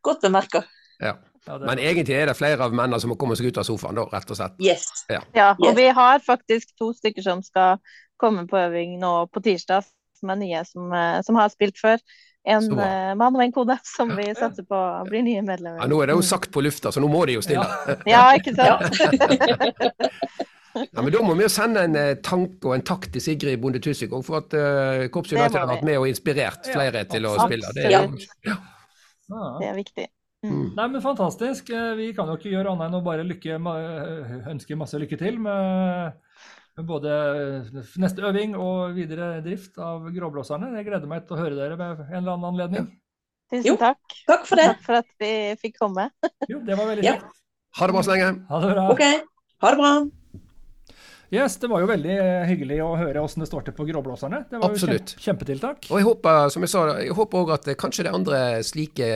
godt 0.05 0.21
bemerka. 0.27 0.61
Ja. 1.01 1.15
Ja, 1.47 1.55
Men 1.63 1.79
egentlig 1.79 2.15
er 2.17 2.27
det 2.27 2.35
flere 2.35 2.59
av 2.65 2.73
mennene 2.75 2.99
som 2.99 3.13
må 3.13 3.15
komme 3.19 3.37
seg 3.39 3.47
ut 3.47 3.59
av 3.61 3.63
sofaen, 3.63 3.95
da, 3.95 4.03
rett 4.11 4.31
og 4.33 4.35
slett. 4.35 4.57
Yes. 4.59 5.05
Ja, 5.07 5.53
og 5.55 5.77
vi 5.77 5.85
har 5.95 6.19
faktisk 6.25 6.73
to 6.79 6.89
stykker 6.97 7.23
som 7.23 7.43
skal 7.45 7.79
komme 8.19 8.43
på 8.49 8.59
øving 8.59 8.97
nå 8.99 9.11
på 9.31 9.43
tirsdag, 9.45 9.87
som 10.19 10.33
er 10.33 10.41
nye, 10.41 10.63
som, 10.67 10.91
eh, 10.91 11.21
som 11.23 11.39
har 11.39 11.53
spilt 11.53 11.79
før. 11.79 12.03
En 12.47 12.63
eh, 12.79 13.13
mann 13.19 13.35
og 13.35 13.41
en 13.43 13.51
kone 13.51 13.75
som 13.83 14.13
vi 14.15 14.29
satser 14.37 14.63
på 14.63 14.77
blir 15.09 15.23
nye 15.25 15.41
medlemmer. 15.43 15.81
Ja, 15.83 15.87
nå 15.91 15.97
er 15.99 16.07
det 16.11 16.15
jo 16.15 16.23
sagt 16.23 16.47
på 16.55 16.63
lufta, 16.63 16.93
så 16.95 17.01
nå 17.03 17.09
må 17.11 17.25
de 17.27 17.35
jo 17.35 17.43
stille. 17.43 17.65
Ja. 17.65 17.97
Ja, 18.13 18.21
ikke 18.39 18.53
sant? 18.55 18.81
Ja, 20.77 21.01
men 21.01 21.09
Da 21.09 21.23
må 21.25 21.33
vi 21.33 21.41
jo 21.41 21.49
sende 21.49 21.81
en 21.87 21.95
eh, 21.97 22.11
tanke 22.21 22.69
og 22.69 22.75
en 22.75 22.83
takk 22.85 23.07
til 23.09 23.23
Sigrid 23.23 23.57
Bonde 23.63 23.79
Tusvik 23.81 24.11
for 24.21 24.43
at 24.43 24.53
uh, 24.53 25.07
Korps 25.09 25.31
United 25.33 25.57
har 25.57 25.65
vært 25.71 25.85
med 25.87 25.97
og 25.97 26.05
inspirert 26.05 26.69
Ja, 26.69 26.75
flere 26.75 27.01
til 27.09 27.25
å 27.25 27.31
spille. 27.41 27.71
Det 27.73 27.87
er 27.87 27.95
ja. 28.45 28.57
Det 29.57 29.65
er 29.71 29.73
viktig. 29.75 30.05
mm. 30.45 30.67
Nei, 30.77 30.85
men 30.93 31.01
fantastisk. 31.01 31.71
Eh, 31.73 31.95
Vi 31.97 32.11
kan 32.13 32.29
jo 32.29 32.37
ikke 32.37 32.51
gjøre 32.53 32.75
annet 32.75 32.91
enn 32.91 32.99
å 32.99 33.03
bare 33.05 33.25
lykke, 33.25 33.57
ønske 34.53 34.77
masse 34.77 35.01
lykke 35.01 35.17
til 35.19 35.41
med 35.41 36.13
både 36.85 37.09
neste 37.97 38.21
øving 38.27 38.55
og 38.59 38.93
videre 38.95 39.41
drift 39.45 39.77
av 39.81 40.05
Gråblåserne. 40.13 40.75
Jeg 40.77 40.85
gleder 40.85 41.09
meg 41.09 41.25
til 41.25 41.37
å 41.37 41.39
høre 41.41 41.57
dere 41.57 41.77
ved 41.79 42.03
en 42.05 42.19
eller 42.19 42.35
annen 42.35 42.49
anledning. 42.51 42.87
Jo. 43.53 43.61
Tusen 43.63 43.77
takk. 43.81 44.17
Takk 44.27 44.45
for 44.45 44.59
det. 44.59 44.67
Takk 44.75 44.83
for 44.85 44.99
at 44.99 45.09
vi 45.23 45.31
fikk 45.63 45.77
komme. 45.79 46.09
Jo, 46.51 46.59
det 46.67 46.77
var 46.77 46.91
veldig 46.91 47.05
Ja. 47.07 47.15
kjekt. 47.17 47.33
Ha 47.77 47.87
det 47.87 47.93
bra 47.97 48.03
så 48.03 48.13
lenge. 48.13 48.29
Ha 48.49 48.59
det 48.63 48.71
bra. 48.75 48.85
Okay. 48.93 49.19
Ha 49.63 49.71
det 49.73 49.77
bra. 49.81 49.91
Yes, 51.29 51.57
det 51.59 51.67
var 51.67 51.81
jo 51.83 51.87
veldig 51.89 52.13
eh, 52.15 52.45
hyggelig 52.47 52.77
å 52.85 52.93
høre 52.95 53.19
åssen 53.19 53.41
det 53.43 53.49
står 53.49 53.65
til 53.67 53.73
på 53.75 53.83
Gråblåserne. 53.89 54.45
Det 54.47 54.61
var 54.61 54.71
Absolutt. 54.71 55.11
jo 55.17 55.23
kjempetiltak. 55.25 55.89
Og 55.91 55.97
jeg 55.99 56.05
håper, 56.07 56.47
som 56.53 56.63
jeg 56.63 56.71
sa, 56.71 56.83
jeg 57.03 57.15
håper 57.17 57.41
også 57.41 57.53
at 57.57 57.67
eh, 57.67 57.75
kanskje 57.81 58.03
det 58.05 58.11
er 58.11 58.15
andre 58.15 58.39
slike 58.63 59.07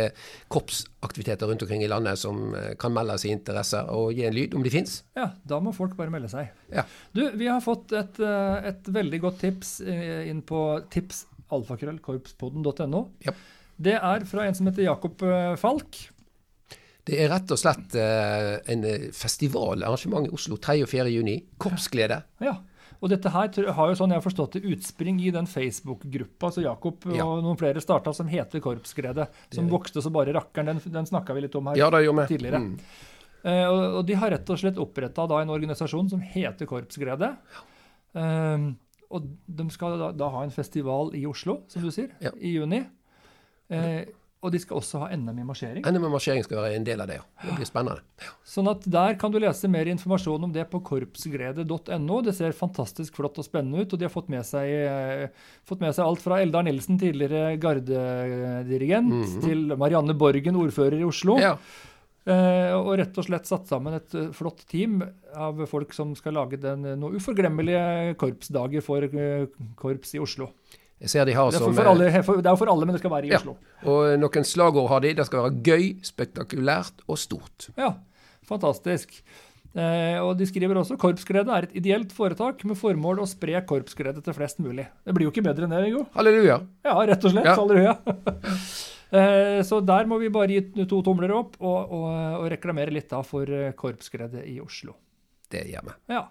korpsaktiviteter 0.51 1.47
rundt 1.47 1.63
omkring 1.63 1.83
i 1.85 1.91
landet 1.91 2.19
som 2.19 2.51
eh, 2.57 2.73
kan 2.81 2.91
melde 2.95 3.15
sin 3.23 3.37
interesse 3.37 3.79
og 3.95 4.11
gi 4.17 4.23
en 4.27 4.35
lyd, 4.35 4.51
om 4.59 4.63
de 4.65 4.71
fins. 4.73 4.97
Ja, 5.15 5.27
da 5.47 5.55
må 5.63 5.71
folk 5.75 5.95
bare 5.99 6.11
melde 6.11 6.29
seg. 6.33 6.45
Ja. 6.73 6.83
Du, 7.15 7.23
vi 7.39 7.47
har 7.47 7.61
fått 7.63 7.93
et, 7.95 8.19
et 8.19 8.83
veldig 8.91 9.19
godt 9.23 9.39
tips 9.45 9.69
inn 9.81 10.41
på 10.47 10.59
tipsalfakrøllkorpspodden.no. 10.91 13.01
Ja. 13.23 13.31
Det 13.81 13.95
er 13.95 14.25
fra 14.27 14.45
en 14.45 14.55
som 14.57 14.67
heter 14.67 14.83
Jakob 14.89 15.15
Falk. 15.63 16.10
Det 17.07 17.17
er 17.17 17.31
rett 17.33 17.51
og 17.53 17.59
slett 17.59 17.95
eh, 17.97 18.57
en 18.73 18.83
eh, 18.85 19.07
festivalarrangement 19.15 20.27
i 20.29 20.33
Oslo 20.35 20.57
3. 20.61 20.81
og 20.85 20.91
4. 20.91 21.07
juni. 21.13 21.39
Korpsglede. 21.61 22.21
Ja. 22.43 22.59
Og 23.01 23.09
dette 23.09 23.31
her 23.33 23.49
har 23.73 23.89
jo 23.89 23.97
sånn 23.97 24.11
jeg 24.13 24.21
har 24.21 24.25
forstått 24.25 24.59
det 24.59 24.75
utspring 24.75 25.17
i 25.25 25.31
den 25.33 25.47
Facebook-gruppa 25.49 26.51
så 26.53 26.61
Jakob 26.61 27.07
Ja. 27.09 27.25
og 27.25 27.41
noen 27.41 27.57
flere 27.57 27.81
starta 27.81 28.13
som 28.13 28.29
heter 28.29 28.61
Korpsglede. 28.61 29.25
Som 29.49 29.71
vokste 29.73 30.03
så 30.05 30.13
bare 30.13 30.35
rakkeren. 30.37 30.69
Den, 30.75 30.93
den 30.93 31.09
snakka 31.09 31.33
vi 31.33 31.47
litt 31.47 31.57
om 31.57 31.71
her 31.71 31.81
Ja, 31.81 31.89
det 31.89 32.03
tidligere. 32.29 32.61
Mm. 32.61 32.77
Uh, 33.41 33.97
og, 33.97 34.05
de 34.05 34.13
har 34.21 34.29
rett 34.29 34.49
og 34.53 34.59
slett 34.61 34.77
oppretta 34.77 35.25
en 35.25 35.49
organisasjon 35.49 36.11
som 36.11 36.21
heter 36.21 36.69
Korpsglede. 36.69 37.33
Eh, 38.13 38.69
og 39.11 39.27
de 39.47 39.67
skal 39.73 39.97
da, 39.99 40.09
da 40.15 40.29
ha 40.33 40.43
en 40.45 40.53
festival 40.53 41.13
i 41.17 41.25
Oslo, 41.27 41.61
som 41.71 41.83
du 41.83 41.91
sier, 41.91 42.11
Ja. 42.23 42.31
i 42.37 42.53
juni. 42.55 42.83
Eh, 43.71 44.05
og 44.41 44.51
de 44.51 44.57
skal 44.59 44.77
også 44.79 44.99
ha 45.03 45.07
NM 45.15 45.37
i 45.37 45.43
marsjering. 45.45 45.83
NM 45.85 46.05
i 46.07 46.09
marsjering 46.09 46.43
skal 46.43 46.57
være 46.63 46.75
en 46.79 46.83
del 46.87 47.01
av 47.03 47.07
det, 47.11 47.19
ja. 47.19 47.25
Det 47.45 47.55
blir 47.59 47.67
spennende. 47.69 48.01
Sånn 48.47 48.69
at 48.71 48.87
der 48.89 49.13
kan 49.21 49.29
du 49.31 49.37
lese 49.39 49.69
mer 49.69 49.85
informasjon 49.91 50.47
om 50.47 50.51
det 50.55 50.63
på 50.71 50.79
korpsglede.no. 50.87 52.21
Det 52.25 52.33
ser 52.37 52.51
fantastisk 52.57 53.15
flott 53.19 53.37
og 53.37 53.45
spennende 53.45 53.83
ut, 53.85 53.93
og 53.93 53.99
de 54.01 54.07
har 54.07 54.13
fått 54.13 54.29
med 54.33 54.41
seg, 54.47 54.65
eh, 54.65 55.27
fått 55.69 55.79
med 55.85 55.93
seg 55.93 56.05
alt 56.07 56.23
fra 56.25 56.41
Eldar 56.41 56.65
Nilsen, 56.65 56.97
tidligere 57.01 57.55
gardedirigent, 57.61 59.13
Mhm. 59.13 59.41
til 59.45 59.77
Marianne 59.77 60.13
Borgen, 60.17 60.55
ordfører 60.55 60.99
i 60.99 61.03
Oslo. 61.05 61.37
Ja. 61.39 61.57
Eh, 62.25 62.71
og 62.77 62.97
rett 62.99 63.17
og 63.17 63.25
slett 63.25 63.47
satt 63.49 63.65
sammen 63.67 63.95
et 63.97 64.13
eh, 64.13 64.27
flott 64.31 64.59
team 64.69 65.01
av 65.35 65.57
folk 65.67 65.91
som 65.93 66.13
skal 66.15 66.33
lage 66.33 66.59
den, 66.61 66.83
noen 66.99 67.15
uforglemmelige 67.17 68.15
korpsdager 68.15 68.83
for 68.85 69.01
eh, 69.03 69.47
korps 69.75 70.13
i 70.13 70.19
Oslo. 70.21 70.51
Har 71.01 71.25
Det 71.25 71.35
er, 71.35 71.59
som 71.59 71.87
alle, 71.87 72.09
det 72.11 72.45
er 72.45 72.51
jo 72.53 72.59
for 72.61 72.69
alle, 72.69 72.85
men 72.85 72.93
det 72.93 73.01
skal 73.01 73.11
være 73.11 73.25
i 73.25 73.31
Ja. 73.31 73.39
Oslo. 73.39 73.55
eh, 73.81 73.87
Og 73.89 74.19
noen 74.19 74.45
slagord 74.45 74.89
har 74.89 74.99
de. 75.01 75.13
Det 75.17 75.25
skal 75.25 75.39
være 75.41 75.63
gøy, 75.65 75.87
spektakulært 76.05 77.01
og 77.07 77.17
stort. 77.17 77.69
Ja, 77.77 77.95
fantastisk. 78.45 79.23
Eh, 79.73 80.19
og 80.19 80.35
de 80.37 80.45
skriver 80.45 80.75
også 80.75 80.97
Korpsglede 80.99 81.47
er 81.55 81.63
et 81.63 81.75
ideelt 81.79 82.11
foretak 82.11 82.63
med 82.67 82.75
formål 82.75 83.21
å 83.23 83.27
spre 83.29 83.55
korpsglede 83.63 84.21
til 84.21 84.35
flest 84.35 84.59
mulig. 84.59 84.85
Det 85.05 85.13
blir 85.15 85.29
jo 85.29 85.31
ikke 85.31 85.45
bedre 85.45 85.63
enn 85.63 85.71
det, 85.71 85.83
Viggo. 85.85 86.05
Halleluja. 86.13 86.57
Ja, 86.83 86.95
rett 87.07 87.23
og 87.23 87.31
slett. 87.31 87.47
Ja. 87.47 87.55
Halleluja. 87.55 87.95
eh, 89.17 89.61
så 89.63 89.79
der 89.85 90.05
må 90.11 90.19
vi 90.19 90.29
bare 90.29 90.51
gi 90.57 90.85
to 90.85 90.99
tomler 91.01 91.31
opp 91.37 91.55
og, 91.61 91.79
og, 91.87 92.09
og 92.41 92.49
reklamere 92.51 92.91
litt 92.91 93.09
da 93.09 93.23
for 93.23 93.47
eh, 93.47 93.71
i 93.71 94.59
Oslo. 94.59 94.93
Det 95.51 95.63
gjør 95.71 95.87
vi. 95.87 95.95
Ja. 96.13 96.25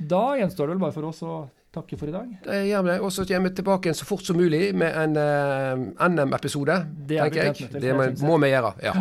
Da 0.00 0.24
gjenstår 0.40 0.66
det 0.66 0.74
vel 0.74 0.82
bare 0.82 0.96
for 0.96 1.12
oss 1.12 1.22
å 1.22 1.44
takke 1.74 1.98
for 2.00 2.10
i 2.10 2.14
dag. 2.14 2.30
Det 2.46 2.58
gjør 2.70 2.84
vi. 2.86 2.94
Og 3.04 3.12
så 3.14 3.26
kommer 3.28 3.50
vi 3.50 3.58
tilbake 3.60 3.88
igjen 3.90 3.98
så 3.98 4.06
fort 4.08 4.24
som 4.26 4.38
mulig 4.38 4.62
med 4.78 4.96
en 5.02 5.18
uh, 5.18 6.08
NM-episode, 6.08 6.78
Det 7.10 7.18
er 7.20 7.28
vi 7.30 7.40
tenker 7.40 7.50
jeg. 7.50 7.56
til, 7.58 7.80
Det 7.82 7.84
det 7.90 7.94
må, 7.98 8.06
må 8.30 8.38
vi 8.44 8.52
gjøre. 8.54 8.72
Ja. 8.86 8.94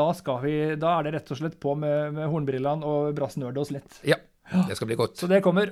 Da, 0.00 0.06
skal 0.18 0.40
vi, 0.46 0.54
da 0.80 0.96
er 0.98 1.08
det 1.08 1.14
rett 1.18 1.34
og 1.34 1.40
slett 1.42 1.58
på 1.62 1.74
med, 1.78 2.14
med 2.16 2.30
hornbrillene 2.32 2.86
og 2.86 3.12
brassnerde 3.18 3.60
oss 3.62 3.74
litt. 3.74 4.00
ja. 4.06 4.18
Det 4.50 4.74
skal 4.74 4.88
bli 4.90 4.96
godt. 4.98 5.14
Så 5.20 5.28
det 5.30 5.44
kommer. 5.44 5.70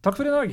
Takk 0.00 0.14
for 0.14 0.28
i 0.28 0.30
dag. 0.30 0.52